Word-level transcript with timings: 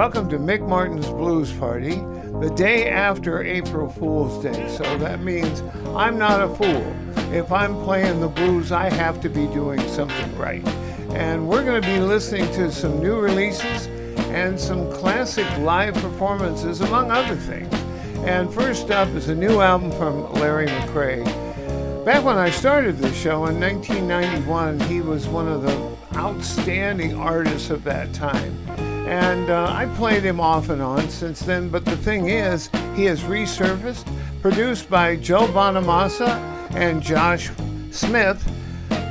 Welcome 0.00 0.30
to 0.30 0.38
Mick 0.38 0.66
Martin's 0.66 1.08
Blues 1.08 1.52
Party, 1.52 1.96
the 2.40 2.50
day 2.56 2.88
after 2.88 3.42
April 3.42 3.86
Fool's 3.86 4.42
Day. 4.42 4.66
So 4.74 4.96
that 4.96 5.20
means 5.20 5.60
I'm 5.94 6.16
not 6.16 6.40
a 6.40 6.48
fool. 6.54 7.34
If 7.34 7.52
I'm 7.52 7.74
playing 7.84 8.20
the 8.20 8.28
blues, 8.28 8.72
I 8.72 8.88
have 8.88 9.20
to 9.20 9.28
be 9.28 9.46
doing 9.48 9.78
something 9.90 10.38
right. 10.38 10.66
And 11.10 11.46
we're 11.46 11.62
going 11.66 11.82
to 11.82 11.86
be 11.86 12.00
listening 12.00 12.50
to 12.54 12.72
some 12.72 12.98
new 12.98 13.20
releases 13.20 13.88
and 14.30 14.58
some 14.58 14.90
classic 14.90 15.46
live 15.58 15.92
performances, 15.96 16.80
among 16.80 17.10
other 17.10 17.36
things. 17.36 17.70
And 18.24 18.50
first 18.50 18.90
up 18.90 19.08
is 19.08 19.28
a 19.28 19.34
new 19.34 19.60
album 19.60 19.92
from 19.92 20.32
Larry 20.32 20.68
McCray. 20.68 21.26
Back 22.06 22.24
when 22.24 22.38
I 22.38 22.48
started 22.48 22.96
this 22.96 23.14
show 23.14 23.44
in 23.44 23.60
1991, 23.60 24.80
he 24.80 25.02
was 25.02 25.28
one 25.28 25.46
of 25.46 25.60
the 25.60 26.16
outstanding 26.16 27.18
artists 27.18 27.68
of 27.68 27.84
that 27.84 28.14
time. 28.14 28.89
And 29.10 29.50
uh, 29.50 29.66
I 29.68 29.86
played 29.96 30.22
him 30.22 30.38
off 30.38 30.68
and 30.68 30.80
on 30.80 31.10
since 31.10 31.40
then, 31.40 31.68
but 31.68 31.84
the 31.84 31.96
thing 31.96 32.28
is, 32.28 32.70
he 32.94 33.06
has 33.06 33.22
resurfaced, 33.22 34.06
produced 34.40 34.88
by 34.88 35.16
Joe 35.16 35.48
Bonamassa 35.48 36.28
and 36.76 37.02
Josh 37.02 37.50
Smith. 37.90 38.40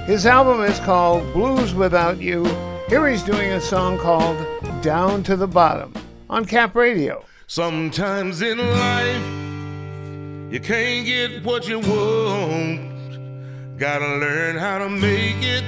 His 0.06 0.26
album 0.26 0.62
is 0.62 0.80
called 0.80 1.34
Blues 1.34 1.74
Without 1.74 2.18
You. 2.18 2.46
Here 2.88 3.10
he's 3.10 3.24
doing 3.24 3.52
a 3.52 3.60
song 3.60 3.98
called 3.98 4.38
Down 4.82 5.22
to 5.24 5.36
the 5.36 5.48
Bottom 5.48 5.94
on 6.30 6.46
Cap 6.46 6.76
Radio. 6.76 7.26
Sometimes 7.48 8.42
in 8.42 8.58
life, 8.58 10.50
you 10.50 10.62
can't 10.62 11.06
get 11.06 11.44
what 11.44 11.68
you 11.68 11.80
want. 11.80 13.78
Gotta 13.78 14.16
learn 14.16 14.56
how 14.56 14.78
to 14.78 14.88
make 14.88 15.44
it, 15.44 15.66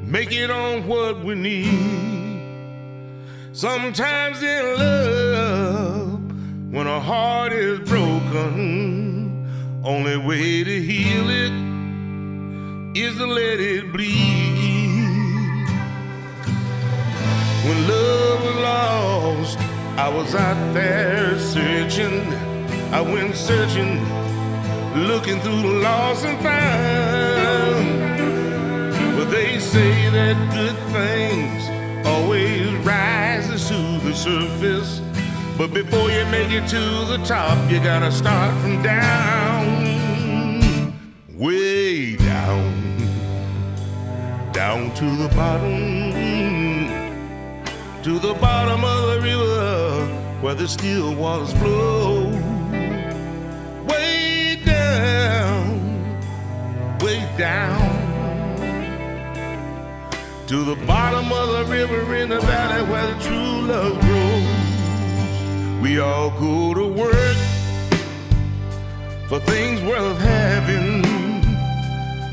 make 0.00 0.30
it 0.30 0.48
on 0.48 0.86
what 0.86 1.24
we 1.24 1.34
need. 1.34 2.17
Sometimes 3.52 4.42
in 4.42 4.76
love, 4.76 6.20
when 6.70 6.86
a 6.86 7.00
heart 7.00 7.52
is 7.52 7.80
broken, 7.80 9.48
only 9.82 10.18
way 10.18 10.62
to 10.62 10.82
heal 10.82 11.30
it 11.30 11.52
is 12.96 13.16
to 13.16 13.26
let 13.26 13.58
it 13.58 13.90
bleed. 13.90 15.66
When 17.64 17.88
love 17.88 18.44
was 18.44 18.56
lost, 18.56 19.58
I 19.96 20.08
was 20.10 20.34
out 20.34 20.74
there 20.74 21.38
searching. 21.38 22.30
I 22.92 23.00
went 23.00 23.34
searching, 23.34 24.04
looking 25.08 25.40
through 25.40 25.62
the 25.62 25.80
lost 25.80 26.24
and 26.26 26.38
found. 26.42 27.98
But 29.16 29.30
they 29.30 29.58
say 29.58 30.10
that 30.10 30.36
good 30.52 30.76
things 30.92 31.77
always 32.18 32.70
rises 32.84 33.68
to 33.68 33.98
the 34.06 34.14
surface. 34.14 35.00
But 35.56 35.72
before 35.72 36.10
you 36.10 36.24
make 36.26 36.50
it 36.50 36.68
to 36.68 36.80
the 37.12 37.18
top, 37.24 37.70
you 37.70 37.80
gotta 37.80 38.12
start 38.12 38.54
from 38.60 38.82
down, 38.82 39.68
way 41.34 42.16
down, 42.16 42.72
down 44.52 44.94
to 44.94 45.04
the 45.22 45.28
bottom, 45.34 46.88
to 48.02 48.18
the 48.18 48.34
bottom 48.34 48.84
of 48.84 49.08
the 49.10 49.20
river 49.20 50.06
where 50.40 50.54
the 50.54 50.68
still 50.68 51.14
waters 51.14 51.52
flow. 51.54 52.30
Way 53.86 54.60
down, 54.64 55.80
way 57.00 57.28
down 57.36 57.87
to 60.48 60.64
the 60.64 60.86
bottom 60.86 61.30
of 61.30 61.48
the 61.58 61.64
river 61.70 62.14
in 62.14 62.30
the 62.30 62.40
valley 62.40 62.82
where 62.90 63.06
the 63.06 63.22
true 63.22 63.66
love 63.66 64.00
grows. 64.00 65.82
We 65.82 66.00
all 66.00 66.30
go 66.40 66.72
to 66.72 66.86
work 66.86 67.36
for 69.28 69.40
things 69.40 69.82
worth 69.82 70.18
having, 70.18 71.02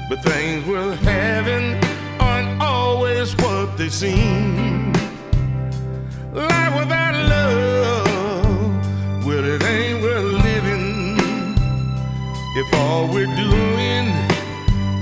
but 0.07 0.23
things 0.23 0.65
worth 0.65 0.97
having 1.01 1.75
aren't 2.17 2.61
always 2.61 3.35
what 3.35 3.77
they 3.77 3.89
seem. 3.89 4.93
Life 6.31 6.73
without 6.79 7.15
love, 7.27 9.25
well, 9.25 9.43
it 9.43 9.61
ain't 9.61 10.01
worth 10.01 10.41
living 10.41 11.57
if 12.55 12.73
all 12.75 13.09
we're 13.09 13.35
doing, 13.35 14.05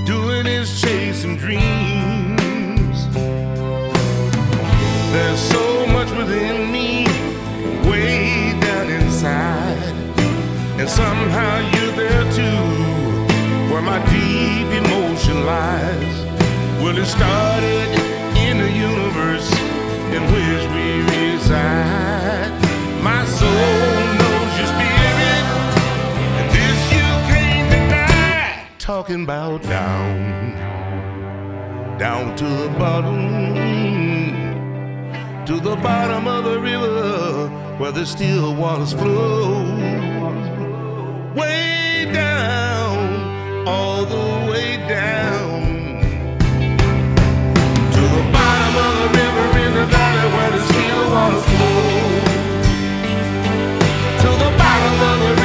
doing 0.08 0.48
is 0.48 0.82
chasing 0.82 1.38
dreams. 1.38 2.23
There's 5.13 5.40
so 5.40 5.85
much 5.85 6.09
within 6.18 6.72
me, 6.72 7.06
way 7.88 8.59
down 8.59 8.90
inside. 8.90 9.78
And 10.79 10.90
somehow 10.90 11.59
you're 11.72 11.91
there 11.91 12.25
too, 12.34 12.63
where 13.72 13.84
my 13.84 14.00
deep 14.09 14.69
emotion 14.84 15.46
lies. 15.46 16.16
Well, 16.81 16.97
it 16.97 17.06
started 17.06 17.90
in 18.46 18.57
the 18.57 18.72
universe 18.72 19.51
in 20.16 20.24
which 20.34 20.63
we 20.74 20.88
reside. 21.16 22.50
My 23.03 23.24
soul 23.25 23.94
knows 24.19 24.51
your 24.57 24.69
spirit, 24.74 25.45
and 26.40 26.47
this 26.57 26.80
you 26.91 27.07
can't 27.30 27.69
deny. 27.69 28.68
Talking 28.80 29.22
about 29.25 29.62
down, 29.62 30.57
down 32.00 32.35
to 32.35 32.45
the 32.45 32.69
bottom 32.80 34.03
to 35.46 35.59
the 35.59 35.76
bottom 35.76 36.26
of 36.26 36.46
the 36.46 36.58
river 36.58 37.50
where 37.78 37.92
the 37.92 38.06
still 38.06 38.56
waters 38.56 38.94
flow. 38.94 39.64
Way 41.36 42.09
down, 42.14 43.68
all 43.68 44.06
the 44.06 44.52
way 44.52 44.78
down 44.88 46.00
to 47.92 48.02
the 48.16 48.24
bottom 48.31 48.76
of 48.88 48.94
the 49.02 49.08
river 49.20 49.48
in 49.66 49.74
the 49.74 49.86
valley 49.86 50.28
where 50.34 50.52
the 50.52 50.62
still 50.70 51.12
waters 51.12 51.46
flow. 51.52 51.92
To 54.22 54.30
the 54.44 54.52
bottom 54.58 54.96
of 55.10 55.20
the 55.20 55.30
river 55.30 55.43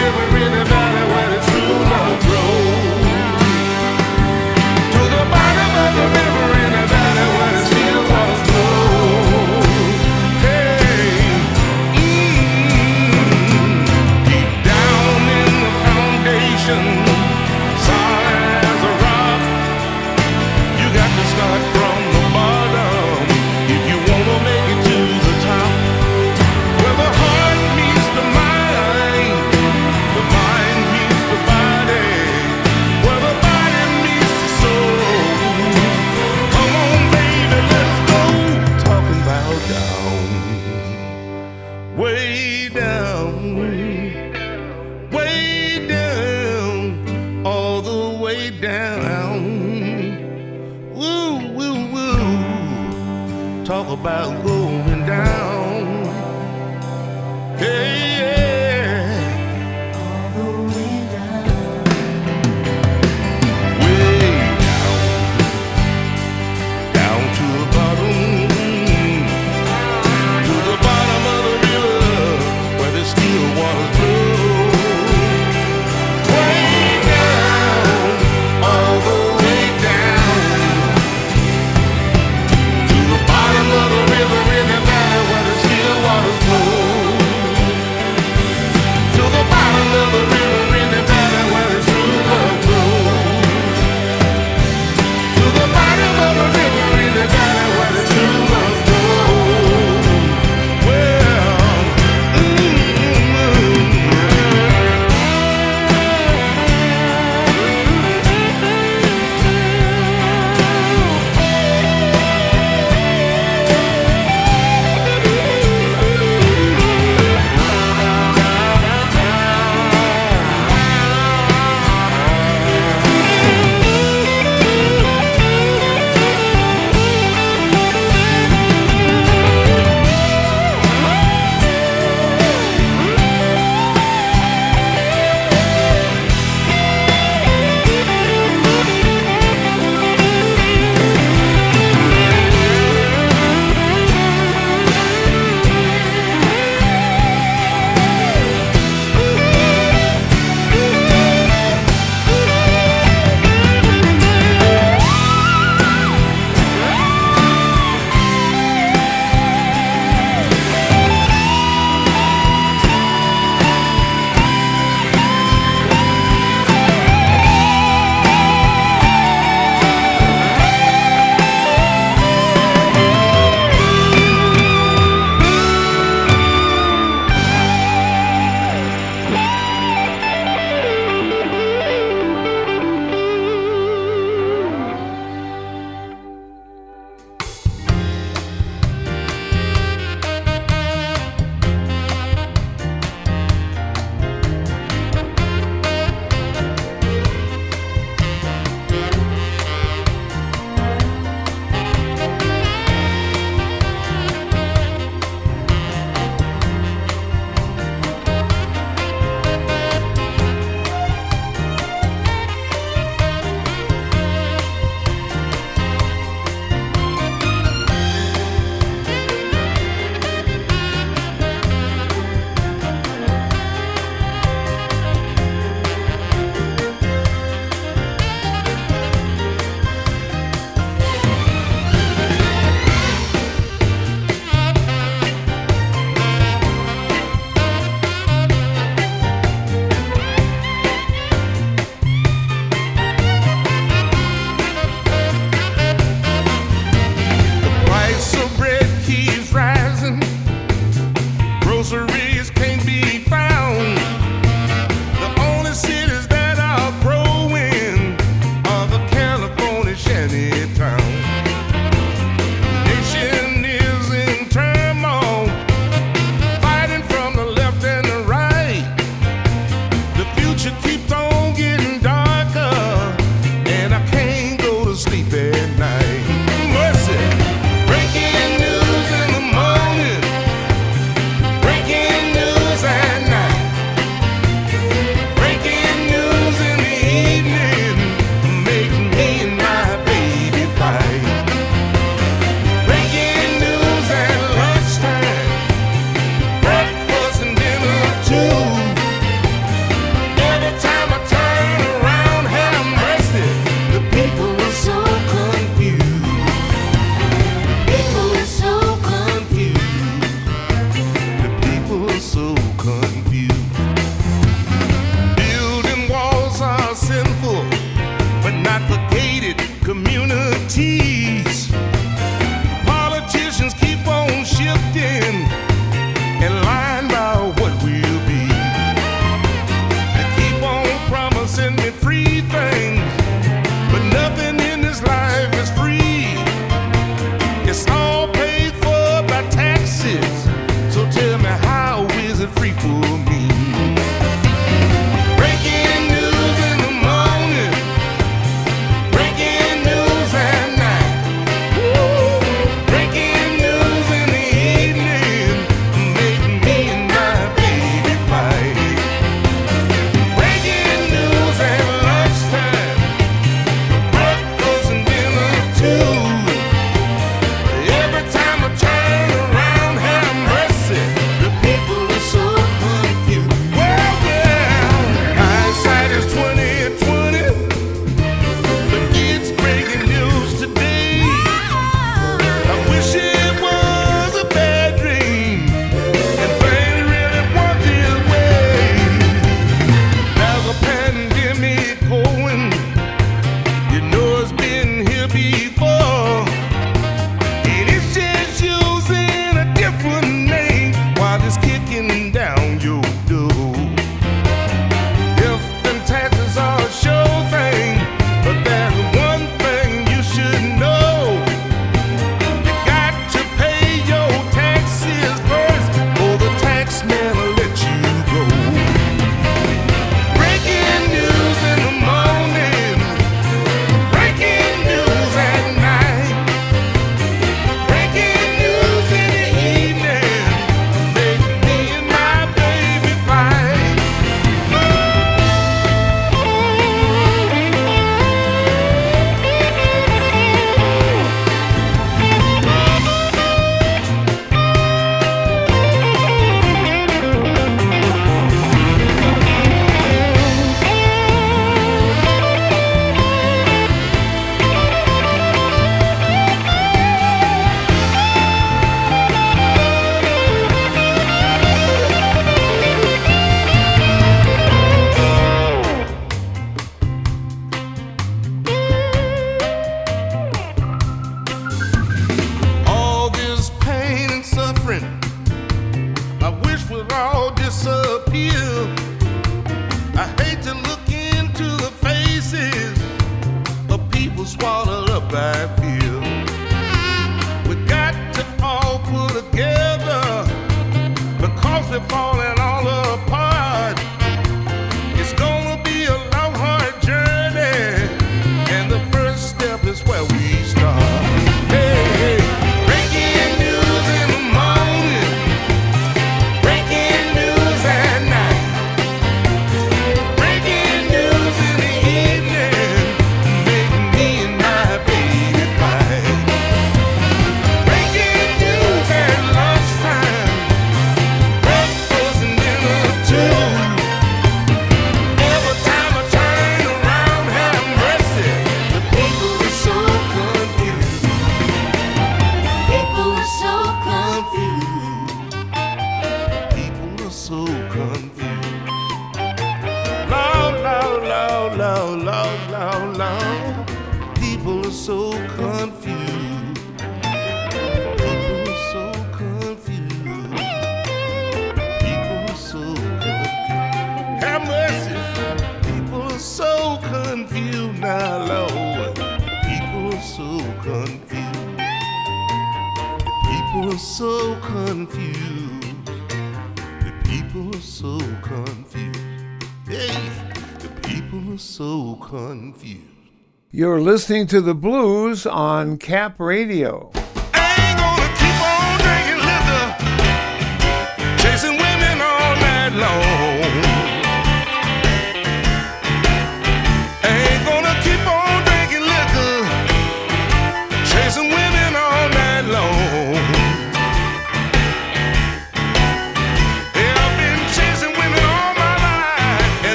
listening 574.19 574.49
to 574.49 574.61
the 574.61 574.75
blues 574.75 575.47
on 575.47 575.97
Cap 575.97 576.41
Radio. 576.41 577.09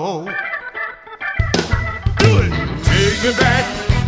Do 0.00 0.08
it. 2.40 2.52
Take 2.88 3.20
me 3.22 3.32
back, 3.38 3.64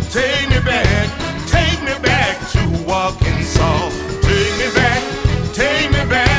take 0.09 0.49
me 0.49 0.59
back, 0.65 1.07
take 1.47 1.79
me 1.83 1.93
back 2.01 2.35
to 2.53 2.61
Arkansas. 2.91 3.91
Take 4.23 4.53
me 4.57 4.67
back, 4.73 5.01
take 5.53 5.91
me 5.91 6.03
back, 6.09 6.32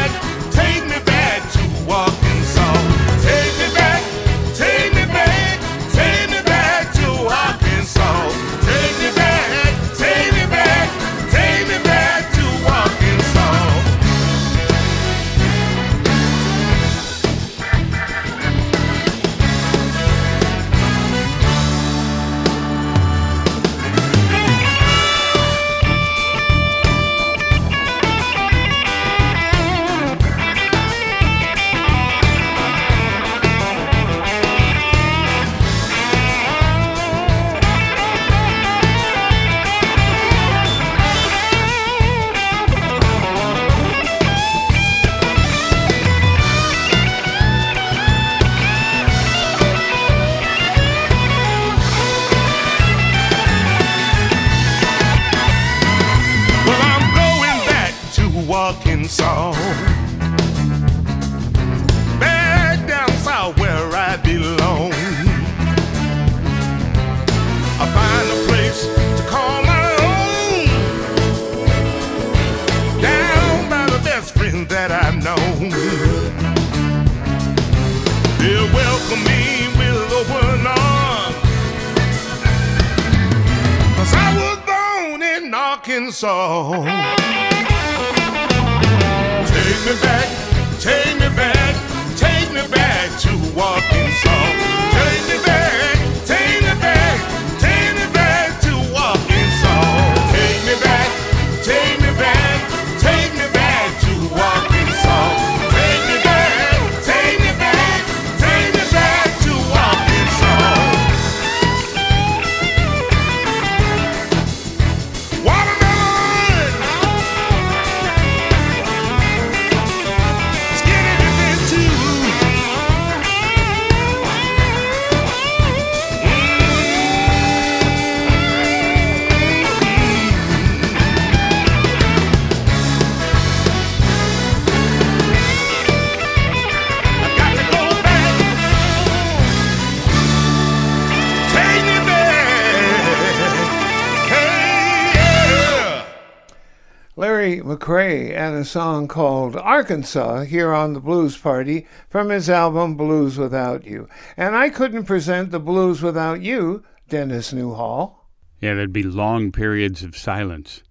McCray 147.85 148.35
and 148.35 148.57
a 148.57 148.64
song 148.64 149.07
called 149.07 149.57
Arkansas 149.57 150.44
here 150.44 150.73
on 150.73 150.94
the 150.94 151.01
Blues 151.01 151.37
Party 151.37 151.87
from 152.09 152.31
his 152.31 152.49
album 152.49 152.97
Blues 152.97 153.37
Without 153.37 153.85
You. 153.85 154.09
And 154.38 154.57
I 154.57 154.70
couldn't 154.70 155.05
present 155.05 155.51
the 155.51 155.61
Blues 155.61 156.01
Without 156.01 156.40
You, 156.40 156.83
Dennis 157.11 157.53
Newhall. 157.53 158.31
Yeah, 158.59 158.73
there'd 158.73 158.90
be 158.90 159.03
long 159.03 159.53
periods 159.53 160.03
of 160.03 160.16
silence. 160.16 160.83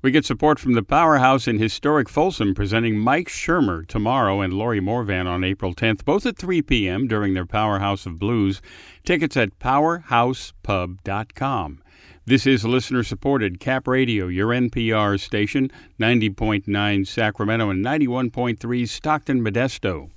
We 0.00 0.10
get 0.10 0.24
support 0.24 0.58
from 0.58 0.72
the 0.72 0.82
Powerhouse 0.82 1.46
in 1.46 1.58
historic 1.58 2.08
Folsom 2.08 2.54
presenting 2.54 2.98
Mike 2.98 3.28
Shermer 3.28 3.86
tomorrow 3.86 4.40
and 4.40 4.54
Lori 4.54 4.80
Morvan 4.80 5.26
on 5.26 5.44
April 5.44 5.74
10th, 5.74 6.06
both 6.06 6.24
at 6.24 6.38
3 6.38 6.62
p.m. 6.62 7.08
during 7.08 7.34
their 7.34 7.44
Powerhouse 7.44 8.06
of 8.06 8.18
Blues. 8.18 8.62
Tickets 9.04 9.36
at 9.36 9.58
powerhousepub.com. 9.58 11.82
This 12.28 12.46
is 12.46 12.62
listener 12.62 13.02
supported 13.04 13.58
Cap 13.58 13.88
Radio, 13.88 14.26
your 14.26 14.48
NPR 14.48 15.18
station, 15.18 15.72
90.9 15.98 17.06
Sacramento 17.06 17.70
and 17.70 17.82
91.3 17.82 18.86
Stockton 18.86 19.40
Modesto. 19.40 20.10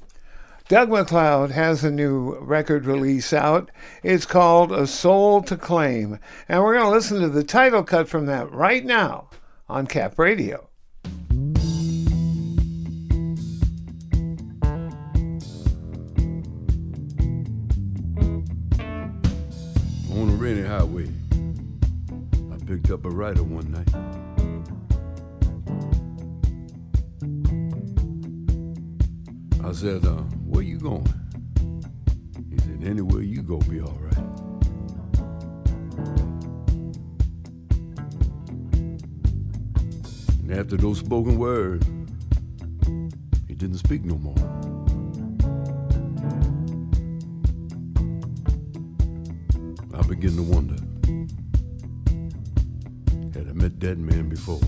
Doug 0.67 0.89
MacLeod 0.89 1.52
has 1.52 1.86
a 1.86 1.89
new 1.89 2.38
record 2.41 2.86
release 2.86 3.32
out. 3.32 3.71
It's 4.04 4.26
called 4.26 4.74
A 4.74 4.88
Soul 4.88 5.41
to 5.43 5.56
Claim. 5.56 6.19
And 6.50 6.62
we're 6.62 6.74
going 6.74 6.86
to 6.86 6.91
listen 6.91 7.21
to 7.21 7.30
the 7.30 7.45
title 7.45 7.82
cut 7.82 8.10
from 8.10 8.26
that 8.26 8.52
right 8.52 8.84
now 8.84 9.30
on 9.69 9.88
Cap 9.88 10.19
Radio. 10.19 10.67
On 20.13 20.30
a 20.30 20.36
rainy 20.36 20.63
highway, 20.63 21.08
I 21.08 21.20
up 22.91 23.06
a 23.06 23.10
writer 23.10 23.43
one 23.43 23.71
night. 23.71 23.88
I 29.63 29.71
said, 29.71 30.06
uh, 30.06 30.23
where 30.45 30.62
you 30.62 30.77
going? 30.77 31.08
He 32.49 32.58
said, 32.58 32.84
anywhere 32.84 33.21
you 33.21 33.43
go 33.43 33.60
be 33.60 33.80
all 33.80 33.97
right. 34.01 34.17
And 40.41 40.51
after 40.51 40.75
those 40.75 40.99
spoken 40.99 41.38
words, 41.38 41.86
he 43.47 43.56
didn't 43.56 43.77
speak 43.77 44.04
no 44.04 44.17
more. 44.17 44.36
I 49.93 50.01
begin 50.08 50.36
to 50.36 50.43
wonder 50.43 50.90
dead 53.82 53.98
man 53.98 54.30
before. 54.30 54.60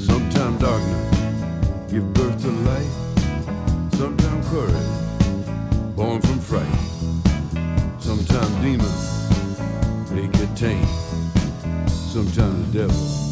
Sometimes 0.00 0.60
darkness 0.62 1.90
give 1.90 2.14
birth 2.14 2.40
to 2.40 2.48
light. 2.48 3.92
Sometimes 3.92 4.48
courage 4.48 5.94
born 5.94 6.22
from 6.22 6.40
fright. 6.40 6.80
Sometimes 8.00 8.54
demons 8.62 10.08
they 10.08 10.26
get 10.38 10.56
tamed. 10.56 10.88
Sometimes 11.90 12.72
the 12.72 12.78
devil 12.78 13.27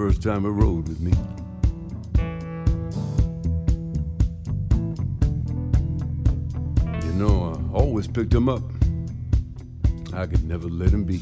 first 0.00 0.22
time 0.22 0.44
he 0.44 0.48
rode 0.48 0.88
with 0.88 0.98
me. 0.98 1.12
You 7.04 7.12
know, 7.18 7.52
I 7.52 7.76
always 7.76 8.06
picked 8.08 8.32
him 8.32 8.48
up. 8.48 8.62
I 10.14 10.24
could 10.24 10.42
never 10.44 10.70
let 10.70 10.88
him 10.88 11.04
be. 11.04 11.20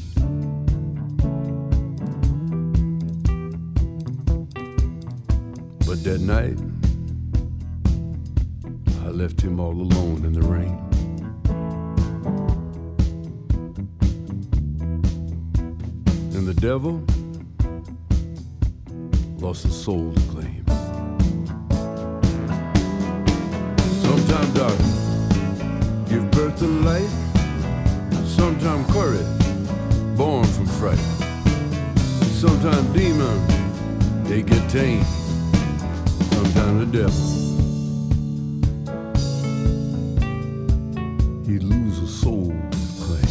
you 41.49 41.59
lose 41.61 41.97
a 41.97 42.07
soul 42.07 42.53
thing. 43.01 43.27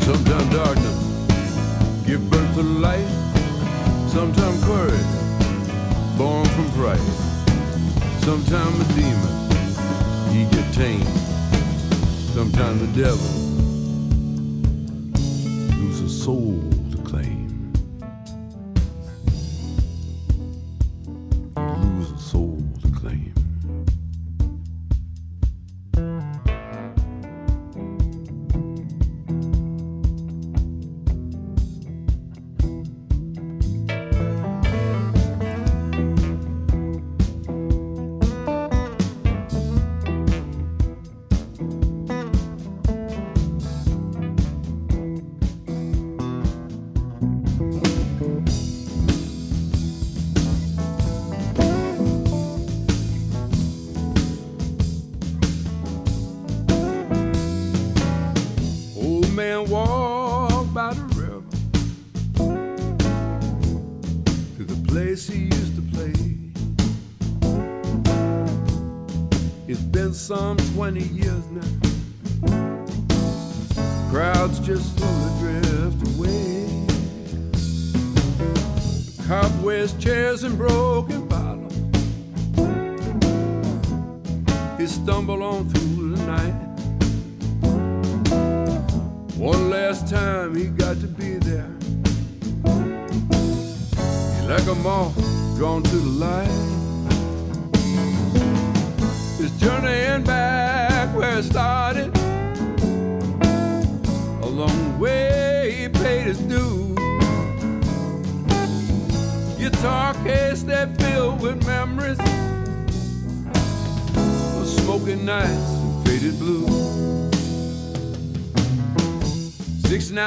Sometimes 0.00 0.52
darkness 0.52 2.06
give 2.06 2.30
birth 2.30 2.54
to 2.56 2.62
light. 2.62 3.08
Sometimes 4.08 4.62
courage 4.64 6.18
born 6.18 6.44
from 6.48 6.70
fright. 6.72 7.00
Sometimes 8.20 8.78
a 8.80 8.94
demon 8.94 9.34
he 10.32 10.44
get 10.54 10.74
tamed. 10.74 11.08
Sometimes 12.34 12.80
the 12.80 13.02
devil 13.02 13.30
lose 15.78 16.00
a 16.02 16.08
soul. 16.10 16.73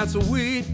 Nights 0.07 0.25
a 0.25 0.31
week, 0.31 0.66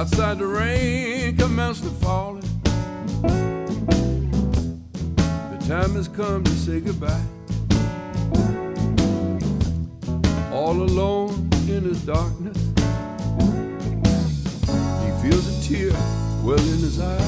Outside 0.00 0.38
the 0.38 0.46
rain 0.46 1.36
commenced 1.36 1.82
to 1.84 1.90
falling. 1.90 2.40
The 5.50 5.58
time 5.68 5.92
has 5.92 6.08
come 6.08 6.42
to 6.42 6.50
say 6.52 6.80
goodbye. 6.80 7.22
All 10.50 10.80
alone 10.80 11.50
in 11.68 11.84
his 11.84 12.00
darkness, 12.00 12.56
he 15.04 15.10
feels 15.20 15.46
a 15.46 15.68
tear 15.68 15.92
well 16.44 16.58
in 16.58 16.78
his 16.78 16.98
eye. 16.98 17.18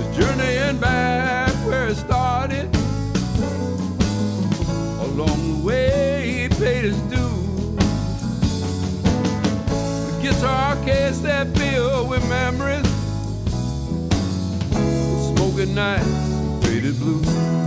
The 0.00 0.20
journey 0.20 0.56
and 0.66 0.80
back 0.80 1.54
where 1.64 1.86
it 1.86 1.94
started. 1.94 2.68
Along 5.06 5.38
the 5.52 5.64
way, 5.64 6.40
he 6.40 6.48
paid 6.48 6.86
his 6.86 6.98
dues 7.02 7.15
case 10.84 11.18
that 11.20 11.48
filled 11.56 12.08
with 12.08 12.26
memories. 12.28 12.86
Smoking 15.34 15.74
nights, 15.74 16.64
faded 16.64 16.98
blue. 17.00 17.65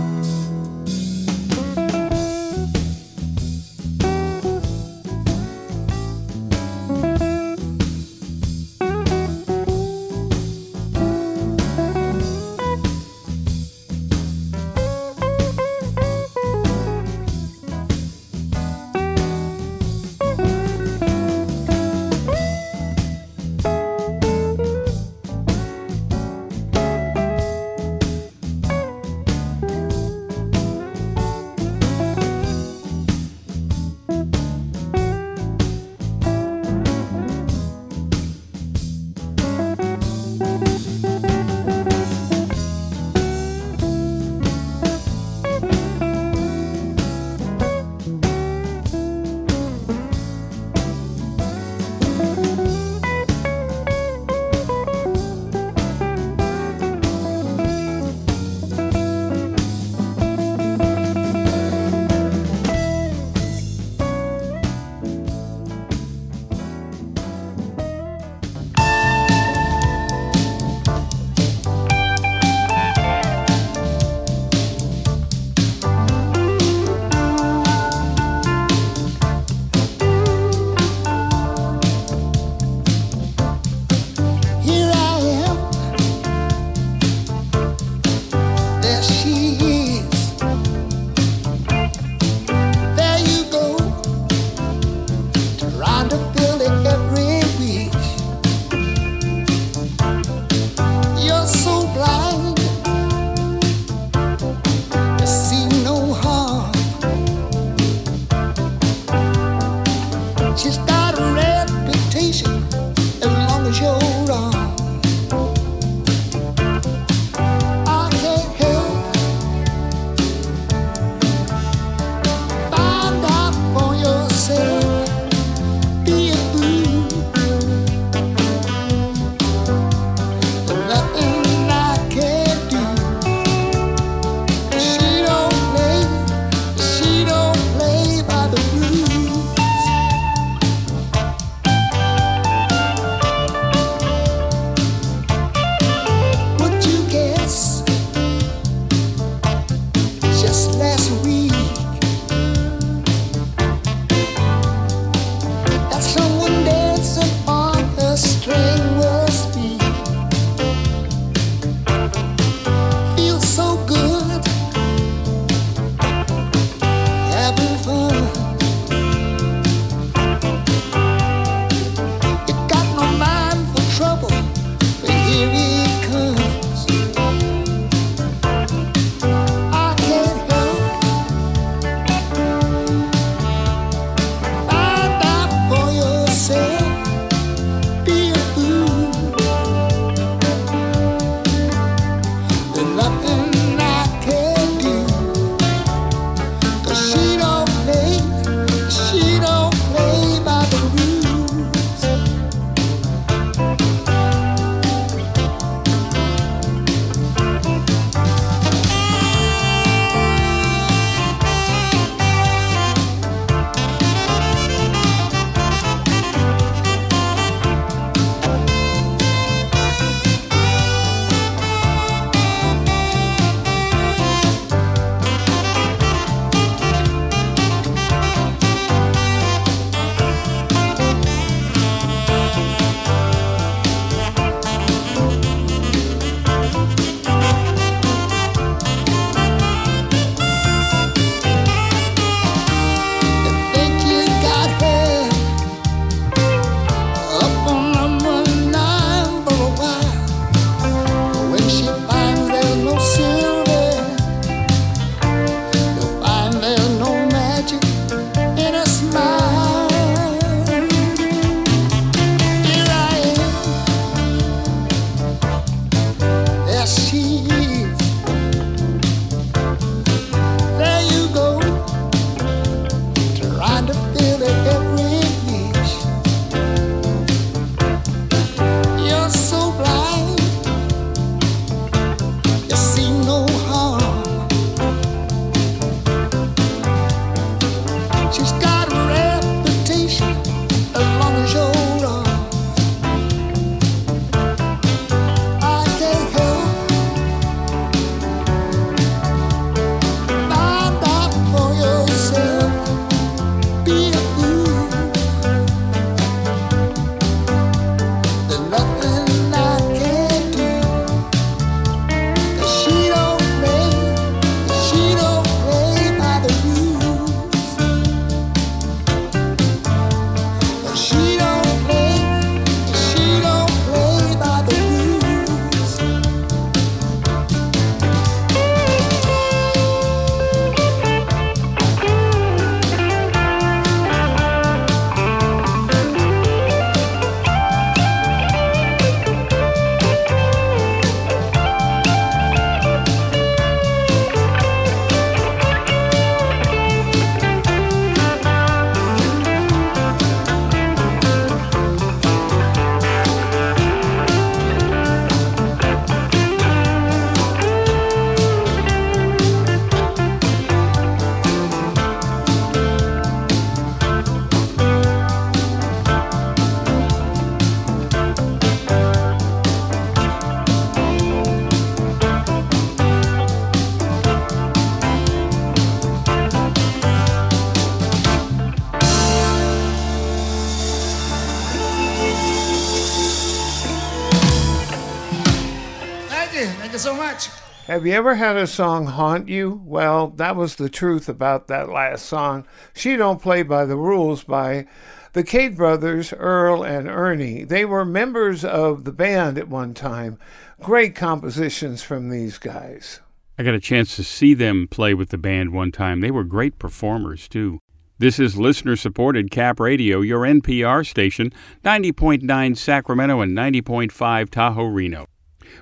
Have 387.90 388.06
you 388.06 388.12
ever 388.12 388.36
had 388.36 388.56
a 388.56 388.68
song 388.68 389.06
haunt 389.06 389.48
you? 389.48 389.82
Well, 389.84 390.28
that 390.36 390.54
was 390.54 390.76
the 390.76 390.88
truth 390.88 391.28
about 391.28 391.66
that 391.66 391.88
last 391.88 392.24
song. 392.24 392.64
She 392.94 393.16
Don't 393.16 393.42
Play 393.42 393.64
by 393.64 393.84
the 393.84 393.96
Rules 393.96 394.44
by 394.44 394.86
the 395.32 395.42
Cate 395.42 395.76
brothers, 395.76 396.32
Earl 396.32 396.84
and 396.84 397.08
Ernie. 397.08 397.64
They 397.64 397.84
were 397.84 398.04
members 398.04 398.64
of 398.64 399.02
the 399.02 399.10
band 399.10 399.58
at 399.58 399.66
one 399.66 399.92
time. 399.92 400.38
Great 400.80 401.16
compositions 401.16 402.00
from 402.00 402.30
these 402.30 402.58
guys. 402.58 403.18
I 403.58 403.64
got 403.64 403.74
a 403.74 403.80
chance 403.80 404.14
to 404.14 404.22
see 404.22 404.54
them 404.54 404.86
play 404.86 405.12
with 405.12 405.30
the 405.30 405.36
band 405.36 405.72
one 405.72 405.90
time. 405.90 406.20
They 406.20 406.30
were 406.30 406.44
great 406.44 406.78
performers, 406.78 407.48
too. 407.48 407.80
This 408.18 408.38
is 408.38 408.56
listener 408.56 408.94
supported 408.94 409.50
Cap 409.50 409.80
Radio, 409.80 410.20
your 410.20 410.42
NPR 410.42 411.04
station, 411.04 411.52
90.9 411.82 412.76
Sacramento 412.76 413.40
and 413.40 413.58
90.5 413.58 414.48
Tahoe 414.48 414.84
Reno. 414.84 415.26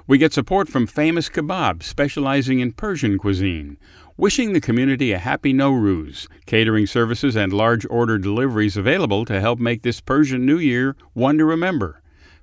We 0.09 0.17
get 0.17 0.33
support 0.33 0.71
from 0.71 0.87
Famous 0.87 1.29
Kebab, 1.29 1.83
specializing 1.83 2.61
in 2.61 2.73
Persian 2.73 3.19
cuisine. 3.19 3.77
Wishing 4.17 4.55
the 4.55 4.61
community 4.61 5.13
a 5.13 5.19
happy 5.19 5.53
Nowruz. 5.53 6.27
Catering 6.47 6.87
services 6.87 7.37
and 7.37 7.53
large 7.53 7.85
order 7.91 8.17
deliveries 8.17 8.79
available 8.79 9.27
to 9.27 9.39
help 9.39 9.59
make 9.59 9.83
this 9.83 10.01
Persian 10.01 10.47
New 10.47 10.57
Year 10.57 10.97
one 11.13 11.37
to 11.37 11.45
remember. 11.45 12.01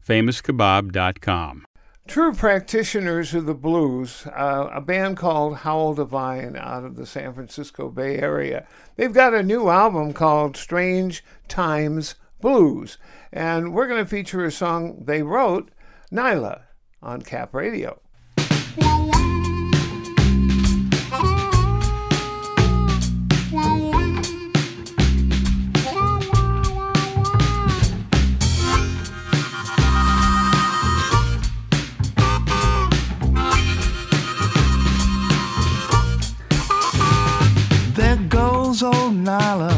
FamousKebab.com. 0.07 1.65
True 2.05 2.35
Practitioners 2.35 3.33
of 3.33 3.47
the 3.47 3.55
Blues, 3.55 4.27
uh, 4.27 4.69
a 4.71 4.79
band 4.79 5.17
called 5.17 5.57
Howl 5.57 5.95
Divine 5.95 6.55
out 6.55 6.83
of 6.83 6.95
the 6.95 7.07
San 7.07 7.33
Francisco 7.33 7.89
Bay 7.89 8.19
Area. 8.19 8.67
They've 8.95 9.11
got 9.11 9.33
a 9.33 9.41
new 9.41 9.69
album 9.69 10.13
called 10.13 10.55
Strange 10.55 11.23
Times 11.47 12.13
Blues, 12.39 12.99
and 13.33 13.73
we're 13.73 13.87
going 13.87 14.03
to 14.03 14.07
feature 14.07 14.45
a 14.45 14.51
song 14.51 15.03
they 15.05 15.23
wrote, 15.23 15.71
Nyla 16.11 16.64
on 17.05 17.21
Cap 17.21 17.53
Radio. 17.53 18.01
There 37.93 38.17
goes 38.27 38.81
old 38.81 39.13
Nyla 39.13 39.71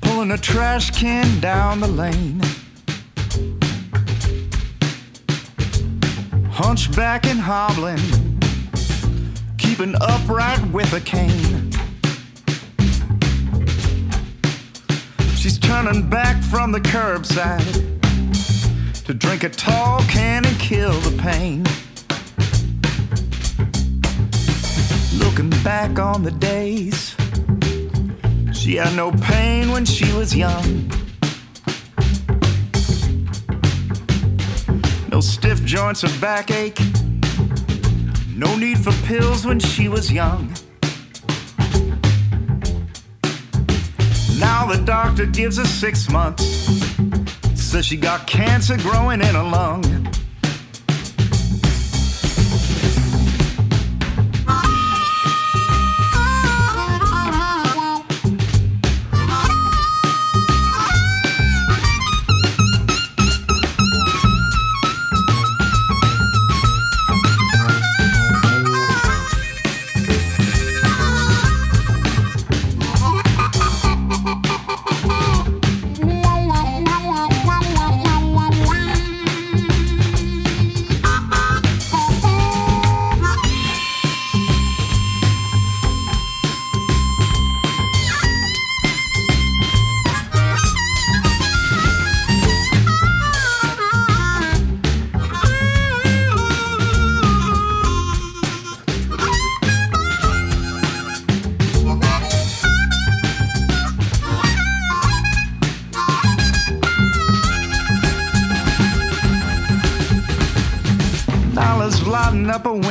pulling 0.00 0.30
a 0.30 0.38
trash 0.38 0.90
can 0.90 1.38
down 1.40 1.80
the 1.80 1.86
lane. 1.86 2.40
Hunchback 6.58 7.26
and 7.26 7.38
hobbling, 7.38 8.00
keeping 9.58 9.94
upright 10.00 10.58
with 10.72 10.90
a 10.94 11.00
cane. 11.00 11.70
She's 15.36 15.58
turning 15.58 16.08
back 16.08 16.42
from 16.42 16.72
the 16.72 16.80
curbside 16.80 17.84
to 19.04 19.12
drink 19.12 19.44
a 19.44 19.50
tall 19.50 20.00
can 20.04 20.46
and 20.46 20.58
kill 20.58 20.98
the 21.00 21.14
pain. 21.20 21.62
Looking 25.22 25.50
back 25.62 25.98
on 25.98 26.22
the 26.22 26.30
days, 26.30 27.14
she 28.58 28.76
had 28.76 28.96
no 28.96 29.12
pain 29.12 29.70
when 29.72 29.84
she 29.84 30.10
was 30.14 30.34
young. 30.34 30.90
No 35.16 35.22
stiff 35.22 35.64
joints 35.64 36.04
or 36.04 36.20
backache. 36.20 36.78
No 38.34 38.54
need 38.54 38.76
for 38.76 38.92
pills 39.06 39.46
when 39.46 39.58
she 39.58 39.88
was 39.88 40.12
young. 40.12 40.52
Now 44.38 44.66
the 44.66 44.82
doctor 44.84 45.24
gives 45.24 45.56
her 45.56 45.64
six 45.64 46.10
months. 46.10 46.44
Says 47.54 47.86
she 47.86 47.96
got 47.96 48.26
cancer 48.26 48.76
growing 48.76 49.22
in 49.22 49.34
her 49.34 49.42
lung. 49.42 50.05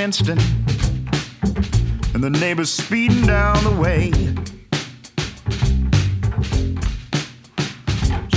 And 0.06 0.18
the 2.24 2.30
neighbors 2.30 2.70
speeding 2.70 3.26
down 3.26 3.56
the 3.64 3.72
way. 3.72 4.12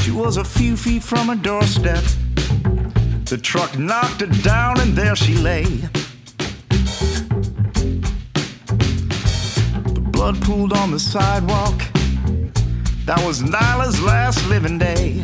She 0.00 0.10
was 0.10 0.38
a 0.38 0.44
few 0.44 0.78
feet 0.78 1.02
from 1.02 1.28
her 1.28 1.34
doorstep. 1.34 2.02
The 3.26 3.38
truck 3.42 3.78
knocked 3.78 4.22
her 4.22 4.28
down, 4.42 4.80
and 4.80 4.94
there 4.94 5.14
she 5.14 5.34
lay. 5.34 5.64
The 9.84 10.08
blood 10.10 10.40
pooled 10.40 10.72
on 10.72 10.90
the 10.90 10.98
sidewalk. 10.98 11.82
That 13.04 13.22
was 13.26 13.42
Nyla's 13.42 14.00
last 14.00 14.48
living 14.48 14.78
day. 14.78 15.22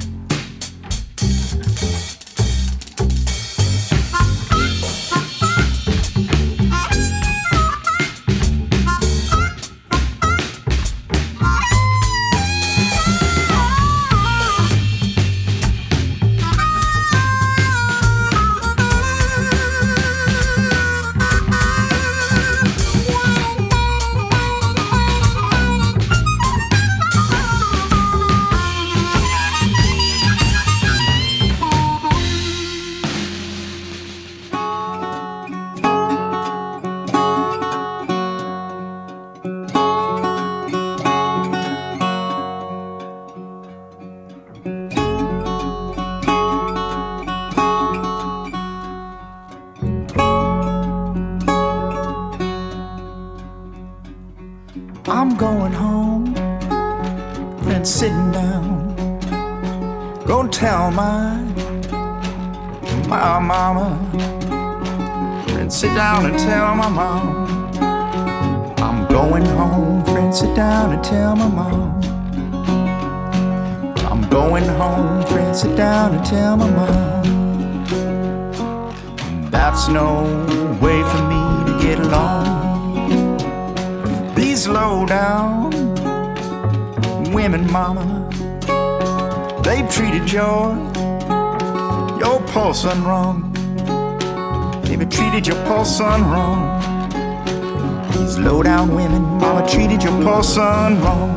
Son 100.44 101.00
wrong. 101.00 101.36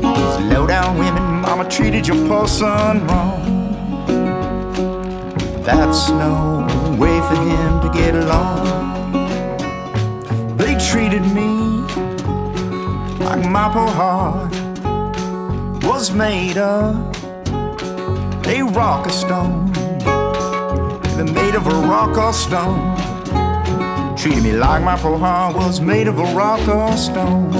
These 0.00 0.38
low 0.50 0.66
down 0.66 0.98
women, 0.98 1.22
mama, 1.42 1.68
treated 1.68 2.06
your 2.08 2.16
poor 2.26 2.48
son 2.48 3.06
wrong. 3.06 3.44
That's 5.62 6.08
no 6.08 6.66
way 6.98 7.20
for 7.28 7.36
him 7.36 7.80
to 7.82 7.90
get 7.92 8.14
along. 8.14 8.66
They 10.56 10.74
treated 10.90 11.22
me 11.38 11.50
like 13.20 13.44
my 13.48 13.68
poor 13.74 13.90
heart 14.00 14.52
was 15.84 16.10
made 16.10 16.56
of 16.56 16.96
a 18.46 18.62
rock 18.72 19.06
or 19.06 19.10
stone. 19.10 19.70
Either 21.04 21.24
made 21.24 21.54
of 21.54 21.66
a 21.66 21.76
rock 21.86 22.16
or 22.16 22.32
stone. 22.32 22.97
Treated 24.18 24.42
me 24.42 24.52
like 24.52 24.82
my 24.82 24.96
poor 24.96 25.16
heart 25.16 25.54
was 25.54 25.80
made 25.80 26.08
of 26.08 26.18
a 26.18 26.24
rock 26.34 26.66
or 26.66 26.96
stone. 26.96 27.52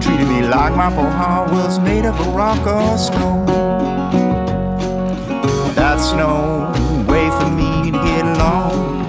Treated 0.00 0.26
me 0.26 0.42
like 0.42 0.74
my 0.74 0.92
poor 0.92 1.08
heart 1.08 1.52
was 1.52 1.78
made 1.78 2.04
of 2.04 2.18
a 2.18 2.30
rock 2.30 2.66
or 2.66 2.98
stone. 2.98 3.46
That's 5.76 6.12
no 6.12 6.72
way 7.06 7.30
for 7.38 7.48
me 7.50 7.92
to 7.92 7.98
get 8.04 8.24
along. 8.34 9.04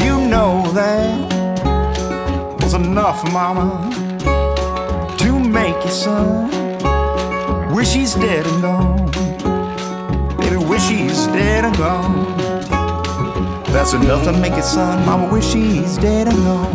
You 0.00 0.28
know 0.28 0.70
that 0.72 2.62
was 2.62 2.74
enough, 2.74 3.24
mama, 3.32 3.90
to 5.18 5.38
make 5.40 5.74
your 5.82 5.90
son 5.90 6.48
wish 7.74 7.92
he's 7.92 8.14
dead 8.14 8.46
and 8.46 8.62
gone. 8.62 9.10
Baby, 10.36 10.58
wish 10.64 10.88
he's 10.88 11.26
dead 11.26 11.64
and 11.64 11.76
gone. 11.76 12.41
That's 13.72 13.94
enough 13.94 14.24
to 14.24 14.32
make 14.32 14.52
your 14.52 14.62
son, 14.62 15.04
mama, 15.06 15.32
wish 15.32 15.46
she's 15.46 15.96
dead 15.96 16.28
and 16.28 16.36
gone. 16.36 16.72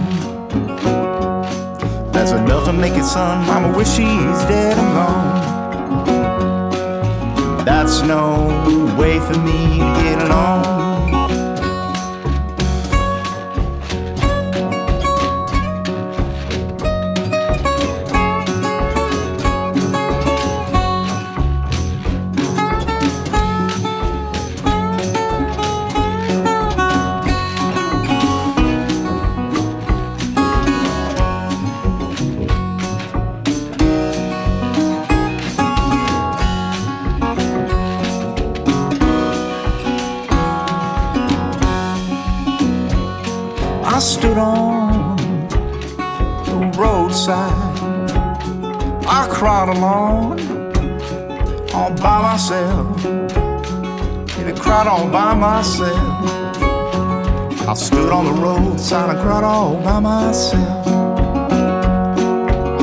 That's 2.11 2.31
enough 2.31 2.65
to 2.65 2.73
make 2.73 2.95
your 2.95 3.03
son, 3.03 3.45
mama, 3.45 3.77
wish 3.77 3.89
she's 3.89 4.39
dead 4.49 4.77
and 4.77 4.93
gone. 4.97 5.45
That's 7.63 8.01
no 8.01 8.47
way 8.99 9.19
for 9.19 9.37
me 9.39 9.77
to 9.77 9.93
get 10.01 10.21
along. 10.23 10.56
Myself. 55.37 56.57
I 57.67 57.73
stood 57.75 58.11
on 58.11 58.25
the 58.25 58.33
roadside, 58.41 59.09
and 59.11 59.19
cried 59.19 59.43
all 59.43 59.75
by 59.83 59.99
myself. 59.99 60.87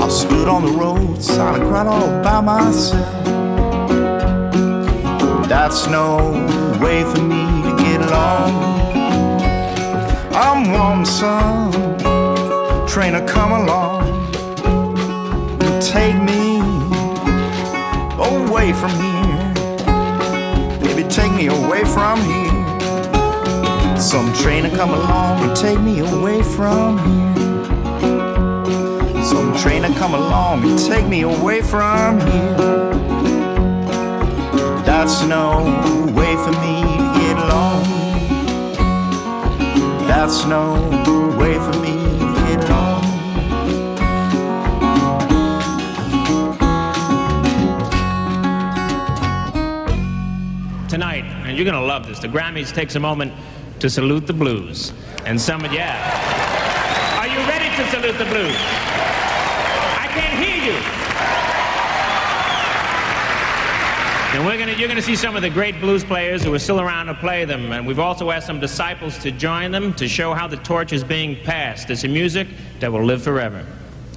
I 0.02 0.08
stood 0.08 0.48
on 0.48 0.64
the 0.64 0.72
roadside, 0.72 1.60
and 1.60 1.68
cried 1.68 1.86
all 1.86 2.22
by 2.22 2.40
myself. 2.40 3.24
That's 5.48 5.86
no 5.88 6.16
way 6.80 7.02
for 7.02 7.22
me 7.22 7.44
to 7.62 7.76
get 7.76 8.00
along. 8.00 8.52
I'm 10.34 10.70
wanting 10.72 11.06
some 11.06 11.72
train 12.86 13.12
to 13.14 13.24
come 13.26 13.52
along 13.52 14.04
and 15.60 15.82
take 15.82 16.16
me 16.22 16.60
away 18.18 18.72
from 18.72 18.90
here. 18.90 19.13
Me 21.44 21.50
away 21.50 21.84
from 21.84 22.18
here. 22.22 23.98
Some 23.98 24.32
train 24.32 24.62
to 24.62 24.70
come 24.70 24.88
along 24.94 25.42
and 25.42 25.54
take 25.54 25.78
me 25.78 25.98
away 25.98 26.42
from 26.42 26.96
here. 27.04 27.34
Some 29.22 29.54
train 29.58 29.82
to 29.82 29.92
come 29.92 30.14
along 30.14 30.64
and 30.64 30.78
take 30.78 31.06
me 31.06 31.20
away 31.20 31.60
from 31.60 32.18
here. 32.20 32.56
That's 34.86 35.22
no 35.24 35.64
way 36.16 36.34
for 36.36 36.52
me 36.64 36.80
to 36.96 37.12
get 37.20 37.36
along. 37.36 37.84
That's 40.06 40.46
no 40.46 40.72
way 41.38 41.58
for 41.58 41.78
me 41.78 42.03
you're 51.56 51.64
going 51.64 51.80
to 51.80 51.86
love 51.86 52.06
this. 52.06 52.18
The 52.18 52.28
Grammys 52.28 52.72
takes 52.72 52.94
a 52.96 53.00
moment 53.00 53.32
to 53.80 53.88
salute 53.88 54.26
the 54.26 54.32
blues. 54.32 54.92
And 55.24 55.40
some, 55.40 55.64
of 55.64 55.72
yeah. 55.72 57.18
Are 57.18 57.26
you 57.26 57.38
ready 57.48 57.74
to 57.76 57.90
salute 57.90 58.18
the 58.18 58.24
blues? 58.24 58.56
I 59.96 60.08
can't 60.10 60.44
hear 60.44 60.72
you. 60.72 61.04
And 64.34 64.44
we're 64.44 64.58
gonna, 64.58 64.72
you're 64.72 64.88
going 64.88 64.96
to 64.96 65.02
see 65.02 65.14
some 65.14 65.36
of 65.36 65.42
the 65.42 65.50
great 65.50 65.80
blues 65.80 66.02
players 66.02 66.42
who 66.42 66.52
are 66.52 66.58
still 66.58 66.80
around 66.80 67.06
to 67.06 67.14
play 67.14 67.44
them. 67.44 67.70
And 67.70 67.86
we've 67.86 68.00
also 68.00 68.32
asked 68.32 68.46
some 68.46 68.58
disciples 68.58 69.16
to 69.18 69.30
join 69.30 69.70
them 69.70 69.94
to 69.94 70.08
show 70.08 70.34
how 70.34 70.48
the 70.48 70.56
torch 70.56 70.92
is 70.92 71.04
being 71.04 71.36
passed. 71.44 71.88
It's 71.88 72.02
a 72.02 72.08
music 72.08 72.48
that 72.80 72.90
will 72.90 73.04
live 73.04 73.22
forever. 73.22 73.64